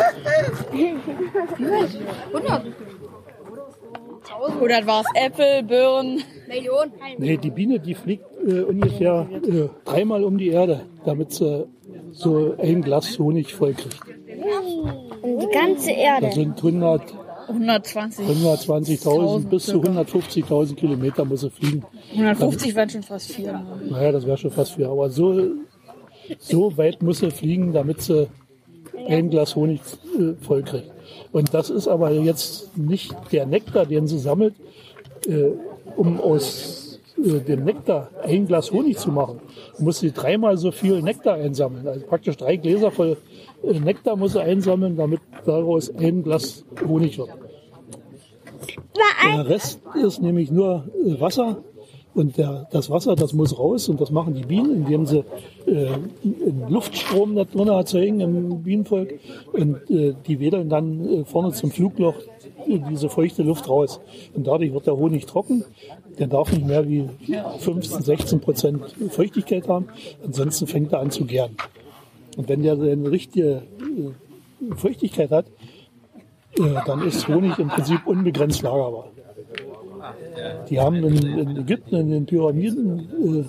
100. 2.33 2.65
100 4.41 4.87
war 4.87 5.01
es 5.01 5.07
Äpfel, 5.15 5.63
Birnen. 5.63 6.23
Millionen. 6.47 6.91
Nee, 7.17 7.37
die 7.37 7.49
Biene, 7.49 7.79
die 7.79 7.95
fliegt 7.95 8.25
äh, 8.45 8.61
ungefähr 8.61 9.27
äh, 9.31 9.69
dreimal 9.85 10.23
um 10.23 10.37
die 10.37 10.49
Erde, 10.49 10.85
damit 11.05 11.33
sie 11.33 11.67
so 12.11 12.55
ein 12.57 12.81
Glas 12.81 13.17
Honig 13.19 13.53
voll 13.53 13.73
kriegt. 13.73 13.99
Um 15.21 15.39
die 15.39 15.47
ganze 15.47 15.91
Erde. 15.91 16.27
Das 16.27 16.35
sind 16.35 16.57
100, 16.57 17.01
120. 17.49 18.27
120.000 18.27 19.47
bis 19.47 19.65
zu 19.65 19.81
150.000 19.81 20.75
Kilometer 20.75 21.25
muss 21.25 21.41
sie 21.41 21.49
fliegen. 21.49 21.83
150 22.11 22.75
waren 22.75 22.89
schon 22.89 23.03
fast 23.03 23.31
vier. 23.31 23.65
Naja, 23.89 24.11
das 24.11 24.25
wäre 24.25 24.37
schon 24.37 24.51
fast 24.51 24.73
viel. 24.73 24.85
Aber 24.85 25.09
so, 25.09 25.49
so 26.37 26.77
weit 26.77 27.01
muss 27.01 27.19
sie 27.19 27.31
fliegen, 27.31 27.73
damit 27.73 28.01
sie 28.01 28.27
ein 29.07 29.29
Glas 29.29 29.55
Honig 29.55 29.81
äh, 30.17 30.33
voll 30.43 30.63
kriegt. 30.63 30.91
Und 31.31 31.53
das 31.53 31.69
ist 31.69 31.87
aber 31.87 32.11
jetzt 32.11 32.77
nicht 32.77 33.15
der 33.31 33.45
Nektar, 33.45 33.85
den 33.85 34.07
sie 34.07 34.19
sammelt, 34.19 34.55
äh, 35.27 35.51
um 35.95 36.19
aus 36.21 36.88
äh, 37.25 37.39
dem 37.39 37.63
Nektar 37.63 38.09
ein 38.23 38.47
Glas 38.47 38.71
Honig 38.71 38.97
zu 38.97 39.11
machen. 39.11 39.39
Muss 39.79 39.99
sie 39.99 40.11
dreimal 40.11 40.57
so 40.57 40.71
viel 40.71 41.01
Nektar 41.01 41.35
einsammeln. 41.35 41.87
Also 41.87 42.05
praktisch 42.05 42.37
drei 42.37 42.55
Gläser 42.55 42.91
voll 42.91 43.17
äh, 43.63 43.79
Nektar 43.79 44.15
muss 44.15 44.33
sie 44.33 44.41
einsammeln, 44.41 44.95
damit 44.95 45.21
daraus 45.45 45.93
ein 45.95 46.23
Glas 46.23 46.65
Honig 46.87 47.17
wird. 47.17 47.29
Der 49.23 49.47
Rest 49.47 49.81
ist 50.03 50.21
nämlich 50.21 50.51
nur 50.51 50.85
äh, 51.05 51.19
Wasser. 51.19 51.57
Und 52.15 52.37
der, 52.37 52.67
das 52.71 52.89
Wasser, 52.89 53.15
das 53.15 53.33
muss 53.33 53.57
raus 53.57 53.87
und 53.87 54.01
das 54.01 54.09
machen 54.09 54.33
die 54.33 54.43
Bienen, 54.43 54.77
indem 54.77 55.05
sie 55.05 55.23
äh, 55.67 55.87
einen 56.25 56.65
Luftstrom 56.67 57.35
da 57.35 57.43
drin 57.45 57.67
erzeugen 57.67 58.19
im 58.19 58.63
Bienenvolk. 58.63 59.13
Und 59.53 59.89
äh, 59.89 60.15
die 60.27 60.39
wedeln 60.39 60.69
dann 60.69 61.07
äh, 61.07 61.25
vorne 61.25 61.51
zum 61.51 61.71
Flugloch 61.71 62.15
diese 62.67 63.09
feuchte 63.09 63.43
Luft 63.43 63.69
raus. 63.69 63.99
Und 64.33 64.47
dadurch 64.47 64.73
wird 64.73 64.87
der 64.87 64.97
Honig 64.97 65.25
trocken. 65.25 65.63
Der 66.17 66.27
darf 66.27 66.51
nicht 66.51 66.65
mehr 66.65 66.87
wie 66.87 67.09
15, 67.59 68.01
16 68.01 68.39
Prozent 68.41 68.95
Feuchtigkeit 69.09 69.67
haben. 69.67 69.87
Ansonsten 70.23 70.67
fängt 70.67 70.93
er 70.93 70.99
an 70.99 71.11
zu 71.11 71.25
gären. 71.25 71.55
Und 72.37 72.47
wenn 72.49 72.63
der 72.63 72.73
eine 72.73 73.11
richtige 73.11 73.63
äh, 73.79 74.75
Feuchtigkeit 74.75 75.31
hat, 75.31 75.45
äh, 76.57 76.61
dann 76.85 77.05
ist 77.05 77.27
Honig 77.27 77.57
im 77.59 77.69
Prinzip 77.69 78.05
unbegrenzt 78.05 78.61
lagerbar. 78.61 79.11
Die 80.69 80.79
haben 80.79 80.95
in, 80.95 81.57
Ägypten, 81.57 81.95
in 81.95 82.09
den 82.09 82.25
Pyramiden, 82.25 83.45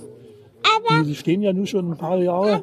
äh, 0.91 1.03
die 1.05 1.15
stehen 1.15 1.41
ja 1.41 1.53
nun 1.53 1.67
schon 1.67 1.91
ein 1.91 1.97
paar 1.97 2.17
Jahre, 2.17 2.61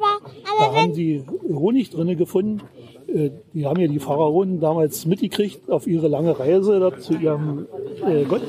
da 0.59 0.75
haben 0.75 0.93
die 0.93 1.25
Honig 1.49 1.91
drinne 1.91 2.17
gefunden. 2.17 2.61
Äh, 3.09 3.31
die 3.55 3.67
haben 3.67 3.81
ja 3.81 3.89
die 3.89 3.99
Pharaonen 3.99 4.61
damals 4.61 5.07
mitgekriegt 5.07 5.71
auf 5.71 5.87
ihre 5.87 6.09
lange 6.09 6.39
Reise 6.39 6.79
da 6.81 6.97
zu 6.99 7.15
ihrem 7.15 7.67
äh, 8.07 8.25
Gott. 8.25 8.43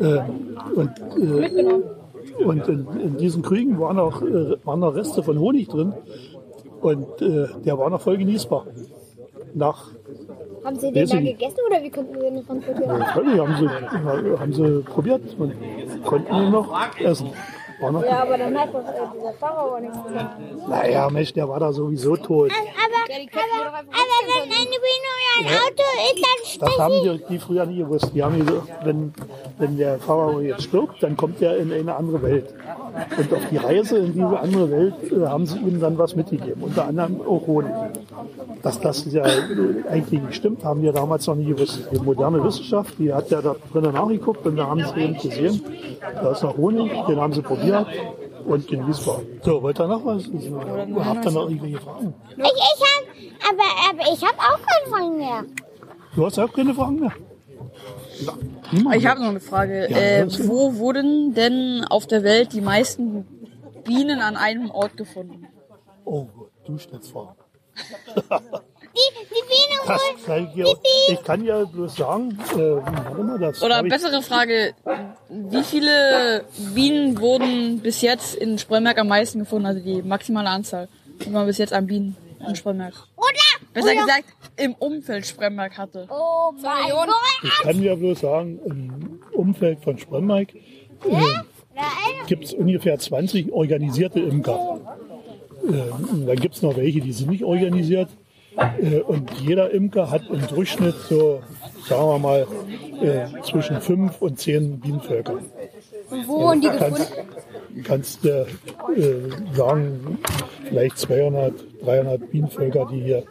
Äh, 0.00 0.20
und 0.74 0.90
äh, 1.18 1.82
und 2.38 2.68
in, 2.68 2.86
in 3.00 3.16
diesen 3.18 3.42
Krügen 3.42 3.78
waren 3.78 3.96
noch, 3.96 4.22
äh, 4.22 4.56
waren 4.64 4.80
noch 4.80 4.94
Reste 4.94 5.22
von 5.22 5.38
Honig 5.38 5.68
drin. 5.68 5.92
Und 6.80 7.22
äh, 7.22 7.48
der 7.64 7.78
war 7.78 7.90
noch 7.90 8.00
voll 8.00 8.16
genießbar. 8.16 8.66
Nach 9.54 9.90
Haben 10.64 10.78
Sie 10.78 10.90
den 10.92 11.08
da 11.08 11.20
gegessen 11.20 11.58
oder 11.68 11.82
wie 11.82 11.90
konnten 11.90 12.14
wir 12.14 12.30
den 12.30 12.46
transportieren? 12.46 13.04
Völlig 13.12 13.38
haben 13.38 13.54
sie, 13.58 14.38
haben 14.38 14.52
sie 14.52 14.82
probiert 14.82 15.22
und 15.38 15.52
konnten 16.04 16.34
ihn 16.34 16.50
noch 16.50 16.72
essen. 16.98 17.30
Ja, 17.82 18.22
aber 18.22 18.38
dann 18.38 18.58
hat 18.58 18.68
äh, 18.68 18.78
dieser 19.14 19.32
Pharao 19.34 19.80
nichts 19.80 19.96
gemacht. 20.04 20.36
naja, 20.68 21.10
Mensch, 21.10 21.32
der 21.32 21.48
war 21.48 21.58
da 21.58 21.72
sowieso 21.72 22.16
tot. 22.16 22.50
Aber, 22.50 22.68
aber, 23.68 23.78
aber 23.78 24.18
wenn 24.28 24.42
eine 24.42 24.78
Biene 24.84 25.08
oder 25.12 25.32
ein 25.38 25.46
Auto 25.46 25.86
ist, 26.14 26.60
dann 26.60 26.68
Das 26.68 26.78
haben 26.78 26.94
die, 27.02 27.24
die 27.28 27.38
früher 27.38 27.66
nie 27.66 27.78
gewusst. 27.78 28.10
Die 28.14 28.22
haben 28.22 28.38
gesagt, 28.38 28.68
wenn, 28.84 29.12
wenn 29.58 29.76
der 29.76 29.98
Pharao 29.98 30.40
jetzt 30.40 30.62
stirbt, 30.64 31.02
dann 31.02 31.16
kommt 31.16 31.42
er 31.42 31.56
in 31.56 31.72
eine 31.72 31.94
andere 31.96 32.22
Welt. 32.22 32.54
Und 33.18 33.32
auf 33.32 33.40
die 33.50 33.56
Reise 33.56 33.98
in 33.98 34.12
diese 34.12 34.38
andere 34.38 34.70
Welt 34.70 34.94
äh, 35.10 35.26
haben 35.26 35.46
sie 35.46 35.58
ihm 35.58 35.80
dann 35.80 35.96
was 35.98 36.14
mitgegeben, 36.14 36.62
unter 36.62 36.86
anderem 36.86 37.20
auch 37.22 37.46
Honig. 37.46 37.72
Dass 38.62 38.80
das 38.80 39.10
ja 39.10 39.24
äh, 39.24 39.88
eigentlich 39.90 40.22
nicht 40.22 40.34
stimmt, 40.34 40.62
haben 40.64 40.82
wir 40.82 40.92
damals 40.92 41.26
noch 41.26 41.34
nie 41.34 41.46
gewusst. 41.46 41.88
Die 41.90 41.98
moderne 41.98 42.44
Wissenschaft, 42.44 42.94
die 42.98 43.12
hat 43.12 43.30
ja 43.30 43.40
da 43.40 43.56
drinnen 43.72 43.92
nachgeguckt 43.92 44.46
und 44.46 44.56
da 44.56 44.66
haben 44.66 44.84
sie 44.84 45.00
eben 45.00 45.14
gesehen, 45.14 45.62
da 46.00 46.32
ist 46.32 46.42
noch 46.42 46.56
Honig, 46.56 46.92
den 47.08 47.20
haben 47.20 47.32
sie 47.32 47.42
probiert 47.42 47.71
und 48.44 48.68
genießbar. 48.68 49.20
So, 49.42 49.62
wollt 49.62 49.80
ihr 49.80 49.86
noch 49.86 50.04
was? 50.04 50.24
Habt 50.24 51.24
ihr 51.24 51.30
noch 51.30 51.48
irgendwelche 51.48 51.78
Fragen? 51.78 52.14
Ich, 52.30 52.44
ich 52.44 52.82
hab, 52.82 53.50
aber, 53.50 53.62
aber 53.90 54.12
ich 54.12 54.24
hab 54.24 54.38
auch 54.38 54.60
keine 54.66 54.90
Fragen 54.90 55.18
mehr. 55.18 55.44
Du 56.14 56.26
hast 56.26 56.38
auch 56.38 56.52
keine 56.52 56.74
Fragen 56.74 57.00
mehr? 57.00 57.12
Ja. 58.20 58.32
Ich 58.94 59.06
habe 59.06 59.20
noch 59.20 59.28
eine 59.28 59.40
Frage. 59.40 59.88
Ja, 59.90 59.96
äh, 59.96 60.48
wo 60.48 60.76
wurden 60.76 61.34
denn 61.34 61.84
auf 61.88 62.06
der 62.06 62.22
Welt 62.22 62.52
die 62.52 62.60
meisten 62.60 63.26
Bienen 63.84 64.20
an 64.20 64.36
einem 64.36 64.70
Ort 64.70 64.96
gefunden? 64.96 65.48
Oh 66.04 66.26
Gott, 66.26 66.50
du 66.66 66.78
stellst 66.78 67.12
Fragen. 67.12 67.36
Die, 68.94 69.24
die 69.24 69.34
Biene 69.48 69.80
Das 69.86 70.02
holt, 70.02 70.26
kann 70.26 70.48
ich, 70.50 70.54
ja, 70.56 70.66
ich 71.08 71.22
kann 71.24 71.44
ja 71.44 71.64
bloß 71.64 71.96
sagen, 71.96 72.38
äh, 72.54 72.56
warte 72.58 73.22
mal, 73.22 73.38
das 73.38 73.62
Oder 73.62 73.76
hab 73.78 73.84
ich- 73.86 73.90
bessere 73.90 74.22
Frage, 74.22 74.74
wie 75.30 75.62
viele 75.62 76.44
Bienen 76.74 77.18
wurden 77.20 77.80
bis 77.80 78.02
jetzt 78.02 78.34
in 78.34 78.58
Spremberg 78.58 78.98
am 78.98 79.08
meisten 79.08 79.38
gefunden? 79.40 79.66
Also 79.66 79.80
die 79.80 80.02
maximale 80.02 80.48
Anzahl, 80.50 80.88
die 81.24 81.30
man 81.30 81.46
bis 81.46 81.58
jetzt 81.58 81.72
an 81.72 81.86
Bienen 81.86 82.16
in 82.46 82.54
Spremberg. 82.54 82.94
oder? 83.16 83.28
Besser 83.72 83.94
gesagt, 83.94 84.24
im 84.56 84.74
Umfeld 84.74 85.24
Spremberg 85.26 85.78
hatte. 85.78 86.06
Oh 86.10 86.52
mein 86.60 86.90
Gott. 86.90 87.08
Ich 87.42 87.58
kann 87.62 87.82
ja 87.82 87.94
bloß 87.94 88.20
sagen, 88.20 88.58
im 88.66 89.20
Umfeld 89.32 89.82
von 89.82 89.96
Spremberg 89.96 90.54
äh, 90.54 90.60
gibt 92.26 92.44
es 92.44 92.52
ungefähr 92.52 92.98
20 92.98 93.50
organisierte 93.52 94.20
Imker. 94.20 94.78
Äh, 95.64 95.68
und 96.12 96.26
dann 96.26 96.36
gibt 96.36 96.56
es 96.56 96.60
noch 96.62 96.76
welche, 96.76 97.00
die 97.00 97.12
sind 97.12 97.30
nicht 97.30 97.44
organisiert. 97.44 98.10
Äh, 98.56 99.00
und 99.00 99.30
jeder 99.40 99.70
Imker 99.70 100.10
hat 100.10 100.22
im 100.28 100.46
Durchschnitt 100.46 100.94
so, 101.08 101.42
sagen 101.86 102.06
wir 102.06 102.18
mal, 102.18 102.46
äh, 103.00 103.42
zwischen 103.42 103.80
fünf 103.80 104.20
und 104.20 104.38
zehn 104.38 104.78
Bienenvölker. 104.80 105.34
Und 106.10 106.28
wo 106.28 106.40
wurden 106.40 106.60
die 106.60 106.68
gefunden? 106.68 107.02
Kannst, 107.84 108.22
kannst 108.22 108.26
äh, 108.26 108.44
sagen, 109.54 110.18
vielleicht 110.68 110.98
200, 110.98 111.54
300 111.84 112.30
Bienenvölker, 112.30 112.88
die 112.92 113.00
hier 113.00 113.22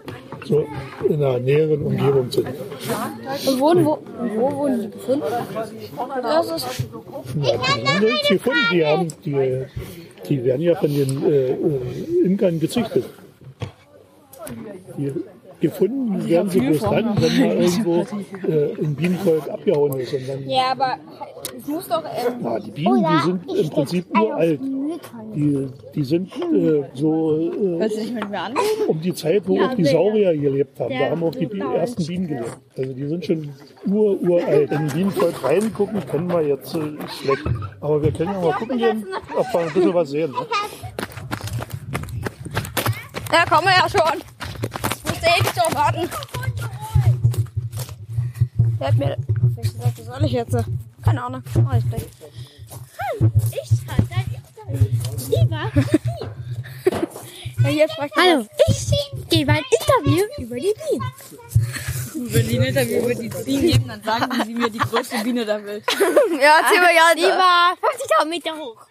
so 0.46 0.66
in 1.08 1.20
der 1.20 1.40
näheren 1.40 1.84
Umgebung 1.84 2.32
sind. 2.32 2.48
Und 2.48 3.60
wo, 3.60 3.68
und 3.68 3.86
wo 4.38 4.52
wurden 4.52 4.82
die 4.82 4.90
gefunden? 4.90 5.24
Das 6.24 6.52
ist, 6.52 6.86
Ja, 7.42 7.58
die 7.76 7.88
haben 7.88 8.06
gefunden. 8.28 8.60
Die, 8.72 8.86
haben, 8.86 9.08
die, 9.24 9.66
die 10.28 10.44
werden 10.44 10.62
ja 10.62 10.76
von 10.76 10.94
den 10.94 11.24
äh, 11.24 11.52
äh, 11.52 12.26
Imkern 12.26 12.60
gezüchtet. 12.60 13.06
Die, 15.02 15.24
gefunden 15.62 16.28
werden 16.28 16.50
sie 16.50 16.60
bloß 16.60 16.80
dann, 16.80 17.22
wenn 17.22 17.40
mal 17.40 17.56
irgendwo 17.56 18.02
äh, 18.48 18.84
ein 18.84 18.96
Bienenvolk 18.96 19.48
abgehauen 19.48 20.00
ist. 20.00 20.14
Und 20.14 20.28
dann, 20.28 20.50
ja, 20.50 20.72
aber 20.72 20.98
es 21.58 21.68
muss 21.68 21.88
doch. 21.88 22.04
Ähm, 22.04 22.34
na, 22.42 22.60
die 22.60 22.72
Bienen, 22.72 23.06
die 23.06 23.26
sind 23.26 23.60
im 23.60 23.70
Prinzip 23.70 24.06
uralt. 24.20 24.60
Die, 25.34 25.70
die 25.96 26.04
sind 26.04 26.32
äh, 26.36 26.84
so 26.94 27.40
äh, 27.40 27.88
um 28.88 29.00
die 29.00 29.14
Zeit, 29.14 29.48
wo 29.48 29.62
auch 29.62 29.74
die 29.76 29.86
Saurier 29.86 30.36
gelebt 30.36 30.80
haben. 30.80 30.94
Da 30.94 31.12
haben 31.12 31.24
auch 31.24 31.36
die 31.36 31.50
ersten 31.60 32.06
Bienen 32.06 32.28
gelebt. 32.28 32.58
Also 32.76 32.94
die 32.94 33.08
sind 33.08 33.26
schon 33.26 33.50
ur, 33.86 34.20
uralt. 34.22 34.72
In 34.72 34.78
ein 34.78 34.88
Bienenvolk 34.88 35.44
reingucken 35.44 36.06
können 36.08 36.30
wir 36.30 36.42
jetzt 36.42 36.76
äh, 36.76 36.80
schlecht. 37.08 37.44
Aber 37.80 38.02
wir 38.04 38.12
können 38.12 38.32
ja 38.32 38.42
mal 38.42 38.54
gucken 38.54 38.78
gehen, 38.78 39.06
ob 39.38 39.46
wir 39.54 39.60
ein 39.62 39.74
bisschen 39.74 39.94
was 39.94 40.10
sehen. 40.10 40.32
Ne? 40.32 40.38
ja, 43.32 43.46
kommen 43.46 43.68
wir 43.68 43.74
ja 43.74 43.88
schon. 43.88 44.22
Ich 45.42 45.48
ewig 45.48 45.54
drauf 45.54 45.74
warten. 45.74 46.10
Wer 48.78 48.88
hat 48.88 48.98
mir. 48.98 49.18
Welche 49.56 49.72
Seite 49.72 50.04
soll 50.04 50.26
ich 50.26 50.32
jetzt? 50.32 50.56
Keine 51.04 51.24
Ahnung. 51.24 51.44
Oh, 51.56 51.76
ich 51.78 51.90
gleich. 51.90 52.04
Ich 53.52 53.88
kann 53.88 54.08
das 55.16 55.28
lieber. 55.30 55.72
Ja, 57.64 57.70
hier 57.70 57.90
fragt 57.90 58.16
Hallo, 58.16 58.48
ich 58.68 59.30
gebe 59.30 59.52
ein 59.52 59.64
Interview 59.80 60.26
über 60.40 60.56
die 60.56 60.74
Bienen. 60.74 62.34
Wenn 62.34 62.48
die 62.48 62.60
ein 62.60 62.66
Interview 62.66 62.98
über 63.04 63.16
die 63.16 63.30
Bienen 63.30 63.68
geben, 63.68 63.88
dann 63.88 64.04
sagen 64.04 64.44
sie 64.46 64.54
mir 64.54 64.70
die 64.70 64.80
größte 64.80 65.18
Biene 65.24 65.46
der 65.46 65.64
Welt. 65.64 65.84
Ja, 66.42 66.60
erzähl 66.62 66.82
mal 66.82 66.94
ja. 66.96 67.12
Lieber 67.16 67.78
50.000 68.24 68.30
Meter 68.30 68.58
hoch. 68.58 68.88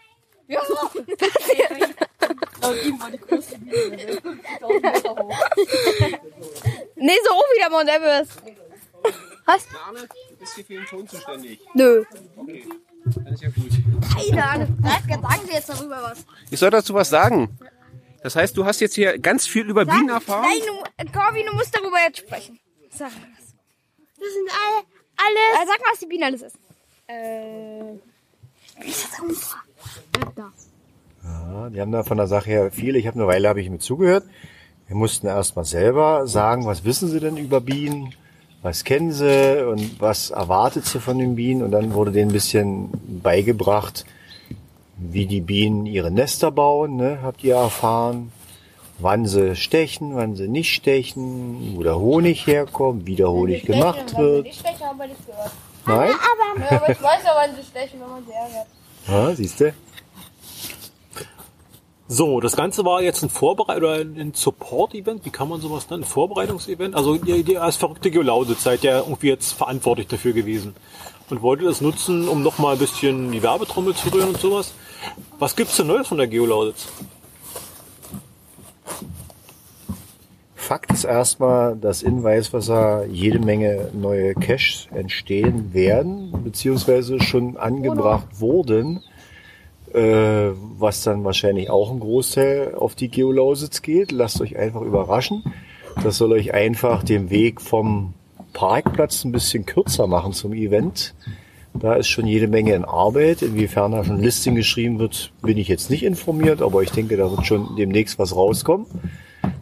Laut 2.63 2.77
ihm 2.85 3.01
war 3.01 3.11
die 3.11 3.19
größte 3.19 3.59
Biene 3.59 3.97
der 3.97 4.09
Welt 4.09 4.23
50.000 4.23 4.93
Meter 4.93 5.11
hoch. 5.11 5.39
Nee, 6.97 7.19
so 7.25 7.35
hoch 7.35 7.45
wie 7.55 7.61
der 7.61 7.71
Mount 7.71 7.89
Everest. 7.89 8.43
Was? 9.47 9.67
Ist 10.41 10.55
hier 10.55 10.65
für 10.65 10.75
den 10.75 10.85
Ton 10.87 11.09
zuständig? 11.09 11.61
Nö. 11.75 12.05
Okay, 12.37 12.65
dann 13.05 13.27
ist 13.35 13.43
ja 13.43 13.49
gut. 13.49 13.71
Keine 14.15 14.45
Ahnung. 14.45 14.79
Sagen 14.83 15.47
Sie 15.47 15.53
jetzt 15.53 15.69
darüber 15.69 16.03
was. 16.03 16.25
Ich 16.51 16.59
soll 16.59 16.71
dazu 16.71 16.95
was 16.95 17.09
sagen. 17.09 17.59
Das 18.23 18.37
heißt, 18.37 18.57
du 18.57 18.65
hast 18.65 18.81
jetzt 18.81 18.95
hier 18.95 19.19
ganz 19.19 19.47
viel 19.47 19.69
über 19.69 19.85
Bienen 19.87 20.11
erfahren? 20.11 20.47
Nein, 20.47 21.07
du, 21.07 21.13
Corby, 21.13 21.43
du 21.45 21.55
musst 21.55 21.75
darüber 21.75 21.99
jetzt 22.07 22.19
sprechen. 22.19 22.61
Sag 22.91 23.11
mal 23.13 23.29
was. 23.39 23.55
Das 24.19 24.33
sind 24.33 24.51
alle, 24.51 24.85
alles. 25.17 25.63
Äh, 25.63 25.67
sag 25.67 25.81
mal, 25.81 25.93
was 25.93 25.99
die 26.01 26.07
Biene 26.07 26.27
alles 26.27 26.43
ist. 26.43 26.57
Äh. 27.07 27.99
Ja, 31.25 31.71
die 31.71 31.81
haben 31.81 31.93
da 31.93 32.03
von 32.03 32.17
der 32.17 32.27
Sache 32.27 32.51
her 32.51 32.71
viel. 32.71 32.97
Ich 32.97 33.07
habe 33.07 33.19
eine 33.19 33.27
Weile 33.27 33.49
habe 33.49 33.61
ich 33.61 33.71
mir 33.71 33.79
zugehört. 33.79 34.25
Wir 34.87 34.97
mussten 34.97 35.27
erst 35.27 35.57
mal 35.57 35.65
selber 35.65 36.27
sagen, 36.27 36.67
was 36.67 36.85
wissen 36.85 37.09
sie 37.09 37.21
denn 37.21 37.37
über 37.37 37.61
Bienen? 37.61 38.15
Was 38.63 38.85
kennen 38.85 39.13
sie 39.13 39.67
und 39.67 40.01
was 40.01 40.31
erwartet 40.31 40.85
sie 40.85 41.01
von 41.01 41.19
den 41.19 41.37
Bienen? 41.37 41.63
Und 41.63 41.71
dann 41.71 41.95
wurde 41.95 42.13
denen 42.13 42.31
ein 42.31 42.35
bisschen 42.35 42.91
beigebracht, 43.23 44.05
wie 44.99 45.27
die 45.27 45.41
Bienen 45.41 45.87
ihre 45.87 46.11
Nester 46.11 46.51
bauen, 46.51 46.97
ne? 46.97 47.21
habt 47.23 47.43
ihr 47.43 47.55
erfahren. 47.55 48.33
Wann 48.99 49.25
sie 49.25 49.57
stechen, 49.57 50.15
wann 50.15 50.37
sie 50.37 50.47
nicht 50.47 50.75
stechen, 50.75 51.75
wo 51.77 51.83
der 51.83 51.99
Honig 51.99 52.47
herkommt, 52.47 53.07
wie 53.07 53.17
der 53.17 53.31
Honig 53.31 53.63
gemacht 53.65 54.15
wird. 54.19 54.45
Nicht 54.45 54.63
gehört. 54.63 55.53
Nein? 55.87 56.11
Ja, 56.71 56.77
aber 56.77 56.91
ich 56.91 57.03
weiß 57.03 57.23
ja, 57.25 57.33
wann 57.35 57.57
sie 57.57 57.63
stechen, 57.63 57.99
wenn 58.01 58.11
man 58.11 58.25
sie 58.27 58.33
ärgert. 58.33 58.67
Ja, 59.09 59.35
siehst 59.35 59.61
du? 59.61 59.73
So, 62.13 62.41
das 62.41 62.57
Ganze 62.57 62.85
war 62.85 63.03
jetzt 63.03 63.23
ein 63.23 63.31
Vorbereit 63.31 63.79
oder 63.79 63.99
ein 63.99 64.33
Support-Event. 64.35 65.25
Wie 65.25 65.31
kann 65.31 65.49
man 65.49 65.61
sowas 65.61 65.89
nennen? 65.89 66.03
Ein 66.03 66.09
Vorbereitungsevent? 66.09 66.97
Also 66.97 67.15
ihr, 67.15 67.37
ihr 67.37 67.63
als 67.63 67.77
verrückte 67.77 68.11
Geolaudit 68.11 68.59
seid 68.59 68.83
ja 68.83 68.99
irgendwie 68.99 69.29
jetzt 69.29 69.53
verantwortlich 69.53 70.09
dafür 70.09 70.33
gewesen 70.33 70.75
und 71.31 71.41
wolltet 71.41 71.69
das 71.69 71.81
nutzen, 71.81 72.27
um 72.27 72.43
noch 72.43 72.59
mal 72.59 72.73
ein 72.73 72.81
bisschen 72.81 73.31
die 73.31 73.45
Werbetrommel 73.45 73.95
zu 73.95 74.13
rühren 74.13 74.31
und 74.31 74.41
sowas. 74.41 74.73
Was 75.39 75.55
gibt's 75.55 75.77
denn 75.77 75.87
Neues 75.87 76.09
von 76.09 76.19
der 76.19 76.27
Geolaudits? 76.27 76.89
Fakt 80.57 80.91
ist 80.91 81.05
erstmal, 81.05 81.77
dass 81.77 82.03
in 82.03 82.25
Weißwasser 82.25 83.07
jede 83.07 83.39
Menge 83.39 83.89
neue 83.93 84.35
Caches 84.35 84.89
entstehen 84.93 85.73
werden, 85.75 86.33
beziehungsweise 86.43 87.21
schon 87.21 87.57
angebracht 87.57 88.27
wurden, 88.41 89.01
äh, 89.95 90.53
was 90.79 91.03
dann 91.03 91.25
wahrscheinlich 91.25 91.71
auch 91.71 91.91
ein 91.91 92.01
Großteil 92.01 92.75
auf 92.75 92.95
die 92.95 93.11
Geolausitz 93.11 93.83
geht. 93.83 94.13
Lasst 94.13 94.41
euch 94.41 94.57
einfach 94.57 94.83
überraschen. 94.83 95.45
Das 96.03 96.17
soll 96.17 96.33
euch 96.33 96.55
einfach 96.55 97.03
den 97.03 97.31
Weg 97.31 97.61
vom 97.61 98.15
Parkplatz 98.53 99.25
ein 99.25 99.33
bisschen 99.33 99.67
kürzer 99.67 100.07
machen 100.07 100.33
zum 100.33 100.53
Event. 100.53 101.15
Da 101.75 101.95
ist 101.95 102.09
schon 102.09 102.27
jede 102.27 102.49
Menge 102.49 102.75
in 102.75 102.85
Arbeit. 102.85 103.43
Inwiefern 103.43 103.93
da 103.93 104.05
schon 104.05 104.21
Listing 104.21 104.55
geschrieben 104.55 104.99
wird, 104.99 105.33
bin 105.43 105.57
ich 105.57 105.69
jetzt 105.69 105.91
nicht 105.91 106.03
informiert, 106.03 106.63
aber 106.63 106.83
ich 106.83 106.91
denke, 106.91 107.17
da 107.17 107.31
wird 107.31 107.47
schon 107.47 107.77
demnächst 107.77 108.19
was 108.19 108.35
rauskommen. 108.35 108.87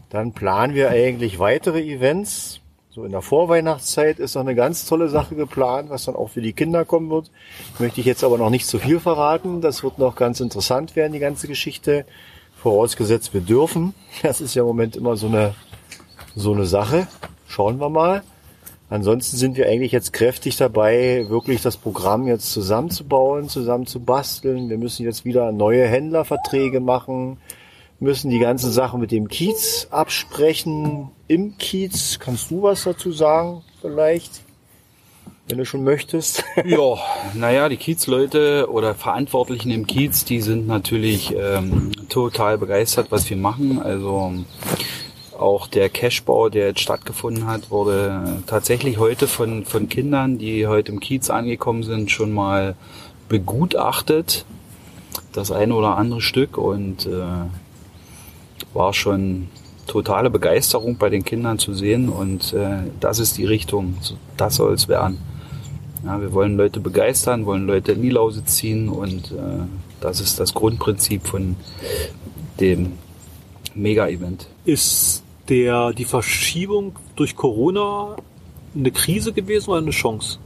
Dann 0.08 0.32
planen 0.32 0.74
wir 0.74 0.90
eigentlich 0.90 1.38
weitere 1.38 1.82
Events. 1.82 2.60
So 2.90 3.04
in 3.04 3.12
der 3.12 3.20
Vorweihnachtszeit 3.20 4.18
ist 4.18 4.34
noch 4.34 4.40
eine 4.40 4.54
ganz 4.54 4.86
tolle 4.86 5.08
Sache 5.08 5.34
geplant, 5.34 5.90
was 5.90 6.06
dann 6.06 6.16
auch 6.16 6.30
für 6.30 6.40
die 6.40 6.54
Kinder 6.54 6.86
kommen 6.86 7.10
wird. 7.10 7.30
Möchte 7.78 8.00
ich 8.00 8.06
jetzt 8.06 8.24
aber 8.24 8.38
noch 8.38 8.48
nicht 8.48 8.66
zu 8.66 8.78
viel 8.78 8.98
verraten. 8.98 9.60
Das 9.60 9.82
wird 9.82 9.98
noch 9.98 10.16
ganz 10.16 10.40
interessant 10.40 10.96
werden, 10.96 11.12
die 11.12 11.18
ganze 11.18 11.48
Geschichte. 11.48 12.06
Vorausgesetzt, 12.56 13.34
wir 13.34 13.42
dürfen. 13.42 13.94
Das 14.22 14.40
ist 14.40 14.54
ja 14.54 14.62
im 14.62 14.68
Moment 14.68 14.96
immer 14.96 15.16
so 15.16 15.26
eine, 15.26 15.54
so 16.34 16.52
eine 16.52 16.64
Sache. 16.64 17.06
Schauen 17.46 17.78
wir 17.78 17.90
mal. 17.90 18.22
Ansonsten 18.90 19.36
sind 19.36 19.58
wir 19.58 19.68
eigentlich 19.68 19.92
jetzt 19.92 20.14
kräftig 20.14 20.56
dabei, 20.56 21.26
wirklich 21.28 21.60
das 21.60 21.76
Programm 21.76 22.26
jetzt 22.26 22.50
zusammenzubauen, 22.52 23.50
zusammenzubasteln. 23.50 24.70
Wir 24.70 24.78
müssen 24.78 25.04
jetzt 25.04 25.26
wieder 25.26 25.52
neue 25.52 25.86
Händlerverträge 25.86 26.80
machen, 26.80 27.36
müssen 28.00 28.30
die 28.30 28.38
ganzen 28.38 28.72
Sachen 28.72 28.98
mit 28.98 29.10
dem 29.10 29.28
Kiez 29.28 29.88
absprechen. 29.90 31.10
Im 31.28 31.58
Kiez, 31.58 32.18
kannst 32.18 32.50
du 32.50 32.62
was 32.62 32.84
dazu 32.84 33.12
sagen 33.12 33.62
vielleicht? 33.82 34.40
Wenn 35.46 35.58
du 35.58 35.66
schon 35.66 35.84
möchtest. 35.84 36.42
Ja, 36.64 36.96
naja, 37.34 37.68
die 37.68 37.76
Kiezleute 37.76 38.70
oder 38.70 38.94
Verantwortlichen 38.94 39.70
im 39.70 39.86
Kiez, 39.86 40.24
die 40.24 40.40
sind 40.40 40.66
natürlich 40.66 41.34
ähm, 41.36 41.92
total 42.08 42.56
begeistert, 42.56 43.08
was 43.10 43.28
wir 43.28 43.36
machen. 43.36 43.78
Also 43.78 44.32
auch 45.38 45.66
der 45.66 45.90
Cashbau, 45.90 46.48
der 46.48 46.68
jetzt 46.68 46.80
stattgefunden 46.80 47.46
hat, 47.46 47.70
wurde 47.70 48.42
tatsächlich 48.46 48.96
heute 48.96 49.28
von, 49.28 49.66
von 49.66 49.90
Kindern, 49.90 50.38
die 50.38 50.66
heute 50.66 50.92
im 50.92 51.00
Kiez 51.00 51.28
angekommen 51.28 51.82
sind, 51.82 52.10
schon 52.10 52.32
mal 52.32 52.74
begutachtet. 53.28 54.46
Das 55.34 55.52
eine 55.52 55.74
oder 55.74 55.98
andere 55.98 56.22
Stück 56.22 56.56
und 56.56 57.04
äh, 57.04 57.20
war 58.72 58.94
schon 58.94 59.48
totale 59.88 60.30
Begeisterung 60.30 60.96
bei 60.96 61.08
den 61.08 61.24
Kindern 61.24 61.58
zu 61.58 61.74
sehen 61.74 62.08
und 62.08 62.52
äh, 62.52 62.82
das 63.00 63.18
ist 63.18 63.36
die 63.38 63.44
Richtung, 63.44 63.96
das 64.36 64.56
soll 64.56 64.74
es 64.74 64.86
werden. 64.86 65.18
Ja, 66.04 66.20
wir 66.20 66.32
wollen 66.32 66.56
Leute 66.56 66.78
begeistern, 66.78 67.44
wollen 67.44 67.66
Leute 67.66 67.92
in 67.92 68.02
die 68.02 68.10
Lausitz 68.10 68.56
ziehen 68.56 68.88
und 68.88 69.32
äh, 69.32 69.64
das 70.00 70.20
ist 70.20 70.38
das 70.38 70.54
Grundprinzip 70.54 71.26
von 71.26 71.56
dem 72.60 72.92
Mega-Event. 73.74 74.46
Ist 74.64 75.24
der, 75.48 75.92
die 75.92 76.04
Verschiebung 76.04 76.94
durch 77.16 77.34
Corona 77.34 78.16
eine 78.76 78.92
Krise 78.92 79.32
gewesen 79.32 79.70
oder 79.70 79.80
eine 79.80 79.90
Chance? 79.90 80.38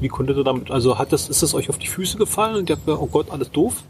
Wie 0.00 0.08
konntet 0.08 0.36
ihr 0.36 0.44
damit, 0.44 0.70
also 0.70 0.98
hat 0.98 1.12
das, 1.12 1.28
ist 1.28 1.42
das 1.42 1.54
euch 1.54 1.68
auf 1.70 1.78
die 1.78 1.86
Füße 1.86 2.18
gefallen 2.18 2.56
und 2.56 2.68
ihr 2.68 2.76
habt 2.76 2.84
gesagt, 2.84 3.02
oh 3.02 3.06
Gott, 3.06 3.30
alles 3.30 3.50
doof? 3.50 3.84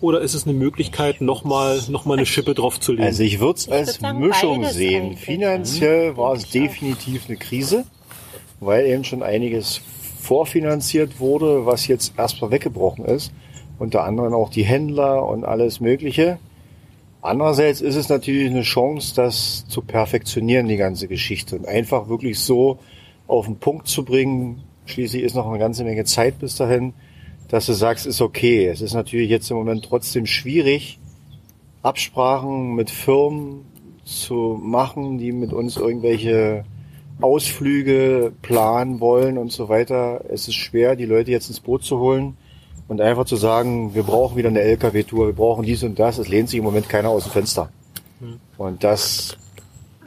Oder 0.00 0.20
ist 0.20 0.34
es 0.34 0.46
eine 0.46 0.54
Möglichkeit, 0.56 1.20
nochmal 1.20 1.80
noch 1.88 2.04
mal 2.04 2.14
eine 2.14 2.26
Schippe 2.26 2.54
draufzulegen? 2.54 3.04
Also 3.04 3.24
ich 3.24 3.40
würde 3.40 3.58
es 3.58 3.68
als 3.68 3.88
würd 3.88 4.00
sagen, 4.00 4.20
Mischung 4.20 4.64
sehen. 4.64 5.02
eigentlich. 5.02 5.20
Finanziell 5.20 6.16
war 6.16 6.34
es 6.34 6.48
definitiv 6.50 7.24
eine 7.28 7.36
Krise, 7.36 7.84
weil 8.60 8.86
eben 8.86 9.02
schon 9.02 9.22
einiges 9.22 9.80
vorfinanziert 10.20 11.18
wurde, 11.18 11.66
was 11.66 11.88
jetzt 11.88 12.14
erstmal 12.16 12.50
weggebrochen 12.50 13.04
ist. 13.06 13.32
Unter 13.78 14.04
anderem 14.04 14.34
auch 14.34 14.50
die 14.50 14.64
Händler 14.64 15.26
und 15.26 15.44
alles 15.44 15.80
Mögliche. 15.80 16.38
Andererseits 17.20 17.80
ist 17.80 17.96
es 17.96 18.08
natürlich 18.08 18.50
eine 18.50 18.62
Chance, 18.62 19.14
das 19.16 19.66
zu 19.68 19.82
perfektionieren, 19.82 20.68
die 20.68 20.76
ganze 20.76 21.08
Geschichte. 21.08 21.56
Und 21.56 21.66
einfach 21.66 22.08
wirklich 22.08 22.38
so 22.38 22.78
auf 23.26 23.46
den 23.46 23.56
Punkt 23.56 23.88
zu 23.88 24.04
bringen. 24.04 24.62
Schließlich 24.86 25.22
ist 25.22 25.34
noch 25.34 25.48
eine 25.48 25.58
ganze 25.58 25.82
Menge 25.84 26.04
Zeit 26.04 26.38
bis 26.38 26.56
dahin, 26.56 26.94
dass 27.48 27.66
du 27.66 27.72
sagst, 27.72 28.06
ist 28.06 28.20
okay. 28.20 28.66
Es 28.66 28.80
ist 28.80 28.94
natürlich 28.94 29.30
jetzt 29.30 29.50
im 29.50 29.56
Moment 29.56 29.84
trotzdem 29.84 30.26
schwierig, 30.26 30.98
Absprachen 31.82 32.74
mit 32.74 32.90
Firmen 32.90 33.64
zu 34.04 34.58
machen, 34.62 35.18
die 35.18 35.32
mit 35.32 35.52
uns 35.52 35.76
irgendwelche 35.76 36.64
Ausflüge 37.20 38.32
planen 38.42 39.00
wollen 39.00 39.38
und 39.38 39.52
so 39.52 39.68
weiter. 39.68 40.24
Es 40.28 40.48
ist 40.48 40.54
schwer, 40.54 40.96
die 40.96 41.06
Leute 41.06 41.30
jetzt 41.30 41.48
ins 41.48 41.60
Boot 41.60 41.84
zu 41.84 41.98
holen 41.98 42.36
und 42.86 43.00
einfach 43.00 43.24
zu 43.24 43.36
sagen, 43.36 43.94
wir 43.94 44.02
brauchen 44.02 44.36
wieder 44.36 44.48
eine 44.48 44.60
LKW-Tour, 44.60 45.26
wir 45.26 45.34
brauchen 45.34 45.64
dies 45.64 45.82
und 45.82 45.98
das. 45.98 46.18
Es 46.18 46.28
lehnt 46.28 46.48
sich 46.48 46.58
im 46.58 46.64
Moment 46.64 46.88
keiner 46.88 47.10
aus 47.10 47.24
dem 47.24 47.32
Fenster. 47.32 47.70
Und 48.56 48.84
das 48.84 49.36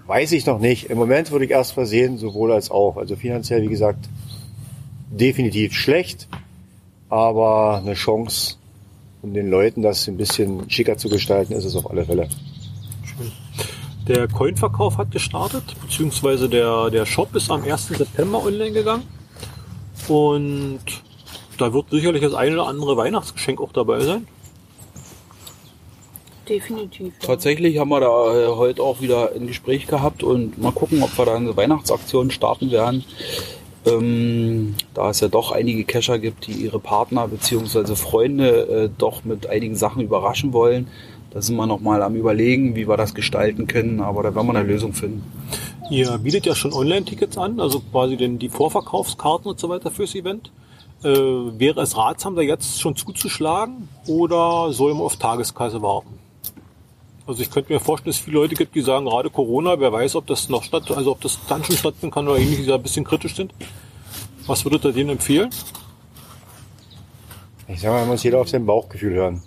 weiß 0.08 0.32
ich 0.34 0.46
noch 0.46 0.60
nicht. 0.60 0.90
Im 0.90 0.98
Moment 0.98 1.32
würde 1.32 1.46
ich 1.46 1.52
erst 1.52 1.78
mal 1.78 1.86
sehen, 1.86 2.18
sowohl 2.18 2.52
als 2.52 2.72
auch. 2.72 2.98
Also 2.98 3.16
finanziell, 3.16 3.62
wie 3.62 3.68
gesagt, 3.68 4.10
definitiv 5.10 5.74
schlecht, 5.74 6.28
aber 7.12 7.78
eine 7.78 7.94
Chance, 7.94 8.56
um 9.22 9.34
den 9.34 9.50
Leuten 9.50 9.82
das 9.82 10.08
ein 10.08 10.18
bisschen 10.18 10.70
schicker 10.70 10.98
zu 10.98 11.10
gestalten, 11.10 11.54
ist 11.54 11.66
es 11.66 11.76
auf 11.76 11.90
alle 11.90 12.06
Fälle. 12.06 12.28
Der 14.08 14.28
Coinverkauf 14.28 14.98
hat 14.98 15.12
gestartet, 15.12 15.64
beziehungsweise 15.82 16.50
der, 16.50 16.90
der 16.90 17.06
Shop 17.06 17.36
ist 17.36 17.52
am 17.52 17.64
1. 17.64 17.90
September 17.90 18.44
online 18.44 18.72
gegangen. 18.72 19.04
Und 20.08 20.80
da 21.58 21.72
wird 21.72 21.92
sicherlich 21.92 22.24
das 22.24 22.34
eine 22.34 22.54
oder 22.56 22.68
andere 22.68 22.98
Weihnachtsgeschenk 22.98 23.62
auch 23.62 23.72
dabei 23.72 24.00
sein. 24.00 24.28
Definitiv. 26.50 27.14
Tatsächlich 27.20 27.78
haben 27.78 27.90
wir 27.90 28.00
da 28.00 28.08
äh, 28.36 28.48
heute 28.48 28.82
auch 28.82 29.00
wieder 29.00 29.34
ein 29.36 29.48
Gespräch 29.48 29.86
gehabt 29.86 30.24
und 30.24 30.58
mal 30.58 30.72
gucken, 30.72 31.04
ob 31.04 31.16
wir 31.18 31.26
da 31.26 31.36
eine 31.36 31.56
Weihnachtsaktion 31.56 32.32
starten 32.32 32.72
werden. 32.72 33.06
Ähm, 33.86 34.76
da 34.94 35.10
es 35.10 35.22
ja 35.22 35.28
doch 35.28 35.52
einige 35.52 35.84
Cacher 35.86 36.20
gibt, 36.20 36.48
die 36.48 36.52
ihre 36.52 36.80
Partner 36.80 37.28
bzw. 37.28 37.96
Freunde 37.96 38.50
äh, 38.50 38.90
doch 38.96 39.24
mit 39.24 39.48
einigen 39.48 39.76
Sachen 39.76 40.04
überraschen 40.04 40.54
wollen. 40.54 40.88
Da 41.32 41.42
sind 41.42 41.56
wir 41.56 41.66
nochmal 41.66 42.02
am 42.04 42.16
überlegen, 42.16 42.76
wie 42.76 42.88
wir 42.88 42.98
das 42.98 43.14
gestalten 43.14 43.66
können, 43.66 44.02
aber 44.02 44.22
da 44.22 44.36
werden 44.36 44.48
wir 44.48 44.56
eine 44.56 44.68
Lösung 44.68 44.94
finden. 44.94 45.24
Ihr 45.90 46.18
bietet 46.20 46.46
ja 46.46 46.56
schon 46.56 46.74
Online-Tickets 46.74 47.38
an, 47.38 47.60
also 47.60 47.80
quasi 47.80 48.18
den, 48.18 48.38
die 48.38 48.50
Vorverkaufskarten 48.50 49.50
und 49.50 49.60
so 49.60 49.70
weiter 49.70 49.92
fürs 49.92 50.14
Event. 50.14 50.52
Äh, 51.04 51.10
wäre 51.10 51.82
es 51.82 51.98
ratsam, 51.98 52.36
da 52.36 52.42
jetzt 52.42 52.80
schon 52.80 52.96
zuzuschlagen 52.96 53.90
oder 54.08 54.72
soll 54.74 54.94
man 54.94 55.04
auf 55.04 55.16
Tageskasse 55.16 55.82
warten? 55.82 56.21
Also 57.32 57.44
ich 57.44 57.50
könnte 57.50 57.72
mir 57.72 57.80
vorstellen, 57.80 58.12
dass 58.12 58.18
es 58.20 58.26
viele 58.26 58.40
Leute 58.40 58.56
gibt, 58.56 58.76
die 58.76 58.82
sagen, 58.82 59.06
gerade 59.06 59.30
Corona, 59.30 59.80
wer 59.80 59.94
weiß, 59.94 60.18
ob 60.18 60.28
das 60.28 60.50
noch 60.50 60.64
statt, 60.64 60.92
also 60.92 61.12
ob 61.14 61.22
das 61.22 61.40
dann 61.48 61.64
schon 61.64 61.78
stattfinden 61.78 62.14
kann 62.14 62.28
oder 62.28 62.38
ähnlich, 62.38 62.60
die 62.60 62.66
da 62.66 62.76
ein 62.76 62.84
bisschen 62.84 63.06
kritisch 63.06 63.36
sind. 63.36 63.54
Was 64.48 64.66
würdet 64.66 64.84
ihr 64.84 64.92
denen 64.92 65.12
empfehlen? 65.12 65.50
Ich 67.70 67.80
sage 67.80 67.96
mal, 67.96 68.06
muss 68.06 68.24
jeder 68.24 68.42
auf 68.42 68.50
sein 68.50 68.66
Bauchgefühl 68.66 69.14
hören. 69.14 69.42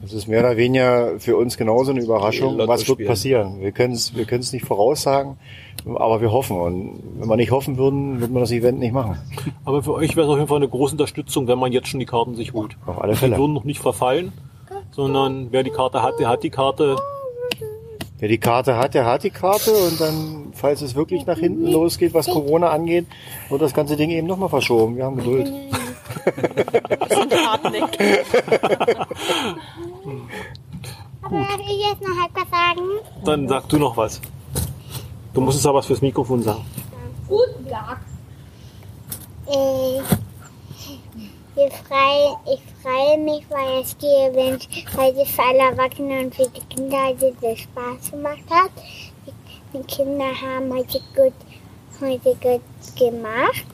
Das 0.00 0.14
ist 0.14 0.28
mehr 0.28 0.40
oder 0.40 0.56
weniger 0.56 1.20
für 1.20 1.36
uns 1.36 1.58
genauso 1.58 1.90
eine 1.90 2.00
Überraschung. 2.00 2.56
Was 2.66 2.88
wird 2.88 3.06
passieren? 3.06 3.60
Wir 3.60 3.72
können 3.72 3.92
es 3.92 4.16
wir 4.16 4.24
können's 4.24 4.54
nicht 4.54 4.64
voraussagen, 4.64 5.36
aber 5.84 6.22
wir 6.22 6.32
hoffen. 6.32 6.56
Und 6.58 7.02
wenn 7.18 7.28
wir 7.28 7.36
nicht 7.36 7.50
hoffen 7.50 7.76
würden, 7.76 8.18
würden 8.20 8.32
wir 8.32 8.40
das 8.40 8.50
Event 8.52 8.78
nicht 8.78 8.94
machen. 8.94 9.18
Aber 9.66 9.82
für 9.82 9.92
euch 9.92 10.16
wäre 10.16 10.26
es 10.26 10.30
auf 10.32 10.38
jeden 10.38 10.48
Fall 10.48 10.56
eine 10.56 10.68
große 10.68 10.92
Unterstützung, 10.92 11.48
wenn 11.48 11.58
man 11.58 11.70
jetzt 11.70 11.88
schon 11.88 12.00
die 12.00 12.06
Karten 12.06 12.34
sich 12.34 12.54
holt. 12.54 12.78
Auf 12.86 12.98
alle 12.98 13.12
Die 13.12 13.18
Fälle. 13.18 13.36
würden 13.36 13.52
noch 13.52 13.64
nicht 13.64 13.80
verfallen, 13.80 14.32
sondern 14.98 15.52
wer 15.52 15.62
die 15.62 15.70
Karte 15.70 16.02
hat, 16.02 16.18
der 16.18 16.28
hat 16.28 16.42
die 16.42 16.50
Karte. 16.50 16.96
Wer 18.18 18.28
die 18.28 18.38
Karte 18.38 18.76
hat, 18.76 18.94
der 18.94 19.06
hat 19.06 19.22
die 19.22 19.30
Karte. 19.30 19.70
Und 19.70 20.00
dann, 20.00 20.52
falls 20.52 20.82
es 20.82 20.96
wirklich 20.96 21.24
nach 21.24 21.38
hinten 21.38 21.68
losgeht, 21.68 22.14
was 22.14 22.26
Corona 22.26 22.70
angeht, 22.70 23.06
wird 23.48 23.62
das 23.62 23.72
ganze 23.74 23.94
Ding 23.94 24.10
eben 24.10 24.26
nochmal 24.26 24.48
verschoben. 24.48 24.96
Wir 24.96 25.04
haben 25.04 25.18
Geduld. 25.18 25.52
Hartnäckig. 27.46 28.18
Aber 31.22 31.36
darf 31.36 31.60
ich 31.60 31.78
jetzt 31.78 32.02
noch 32.02 32.26
etwas 32.26 32.50
sagen? 32.50 32.88
Dann 33.24 33.46
sag 33.48 33.68
du 33.68 33.78
noch 33.78 33.96
was. 33.96 34.20
Du 35.32 35.40
musst 35.40 35.58
jetzt 35.58 35.66
aber 35.68 35.78
was 35.78 35.86
fürs 35.86 36.02
Mikrofon 36.02 36.42
sagen. 36.42 36.64
Guten 37.28 37.68
Tag. 37.68 38.00
Ich, 39.46 40.27
ich 41.66 41.72
freue 41.72 42.36
ich 42.54 42.60
freu 42.82 43.16
mich, 43.18 43.44
weil 43.50 43.82
es 43.82 43.96
die 43.96 44.06
Event 44.06 44.68
heute 44.96 45.26
für 45.26 45.42
alle 45.42 45.70
Erwachsenen 45.70 46.26
und 46.26 46.34
für 46.34 46.48
die 46.48 46.60
Kinder 46.74 47.08
heute 47.08 47.34
sehr 47.40 47.56
Spaß 47.56 48.10
gemacht 48.12 48.44
hat. 48.50 48.70
Die, 49.26 49.32
die 49.78 49.82
Kinder 49.84 50.26
haben 50.26 50.72
heute 50.72 51.00
gut, 51.14 51.32
heute 52.00 52.34
gut 52.36 52.96
gemacht. 52.96 53.64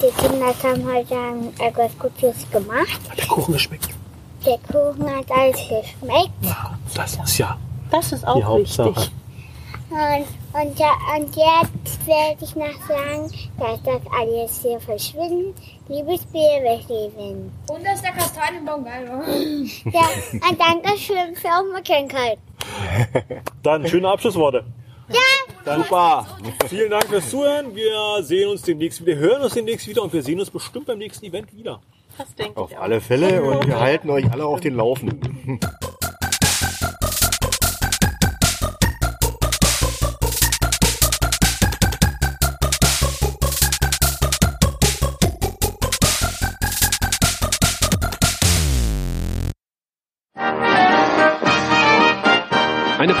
Die 0.00 0.10
Kinder 0.20 0.54
haben 0.62 0.86
heute 0.86 1.62
etwas 1.62 1.98
Gutes 1.98 2.50
gemacht. 2.50 3.00
Hat 3.10 3.18
der 3.18 3.26
Kuchen 3.26 3.52
geschmeckt? 3.52 3.88
Der 4.46 4.58
Kuchen 4.58 5.14
hat 5.14 5.30
alles 5.30 5.56
geschmeckt. 5.56 6.30
Das 6.94 7.16
ist 7.16 7.38
ja 7.38 7.58
Das 7.90 8.12
ist 8.12 8.22
die 8.22 8.26
auch 8.26 8.42
Hauptsache. 8.44 9.10
Und, 9.94 10.26
und, 10.60 10.76
ja, 10.76 10.92
und 11.16 11.36
jetzt 11.36 12.04
werde 12.04 12.42
ich 12.42 12.56
noch 12.56 12.88
sagen, 12.88 13.30
dass 13.60 13.80
das 13.84 14.00
alles 14.18 14.60
hier 14.60 14.80
verschwindet. 14.80 15.54
Liebes 15.86 16.26
Bierwäschleben. 16.26 17.52
Und 17.68 17.84
dass 17.86 18.02
der 18.02 18.10
Kastanienbaum 18.10 18.84
geil 18.84 19.08
war. 19.08 19.24
Ja, 19.92 20.08
und 20.50 20.60
danke 20.60 20.98
schön 20.98 21.36
für 21.36 21.46
Aufmerksamkeit. 21.48 22.38
Dann 23.62 23.86
schöne 23.86 24.08
Abschlussworte. 24.08 24.64
Ja, 25.10 25.16
Dann 25.64 25.82
Super. 25.82 26.26
Vielen 26.68 26.90
Dank 26.90 27.04
fürs 27.04 27.30
Zuhören. 27.30 27.72
Wir 27.76 28.20
sehen 28.24 28.48
uns 28.48 28.62
demnächst 28.62 29.04
wieder, 29.06 29.16
hören 29.16 29.42
uns 29.42 29.54
demnächst 29.54 29.86
wieder 29.86 30.02
und 30.02 30.12
wir 30.12 30.24
sehen 30.24 30.40
uns 30.40 30.50
bestimmt 30.50 30.86
beim 30.86 30.98
nächsten 30.98 31.24
Event 31.26 31.54
wieder. 31.56 31.80
Das 32.18 32.34
denke 32.34 32.60
Auf 32.60 32.70
ich 32.72 32.76
auch. 32.76 32.82
alle 32.82 33.00
Fälle. 33.00 33.44
Und 33.44 33.68
wir 33.68 33.78
halten 33.78 34.10
euch 34.10 34.28
alle 34.32 34.44
auf 34.44 34.60
den 34.60 34.74
Laufenden. 34.74 35.60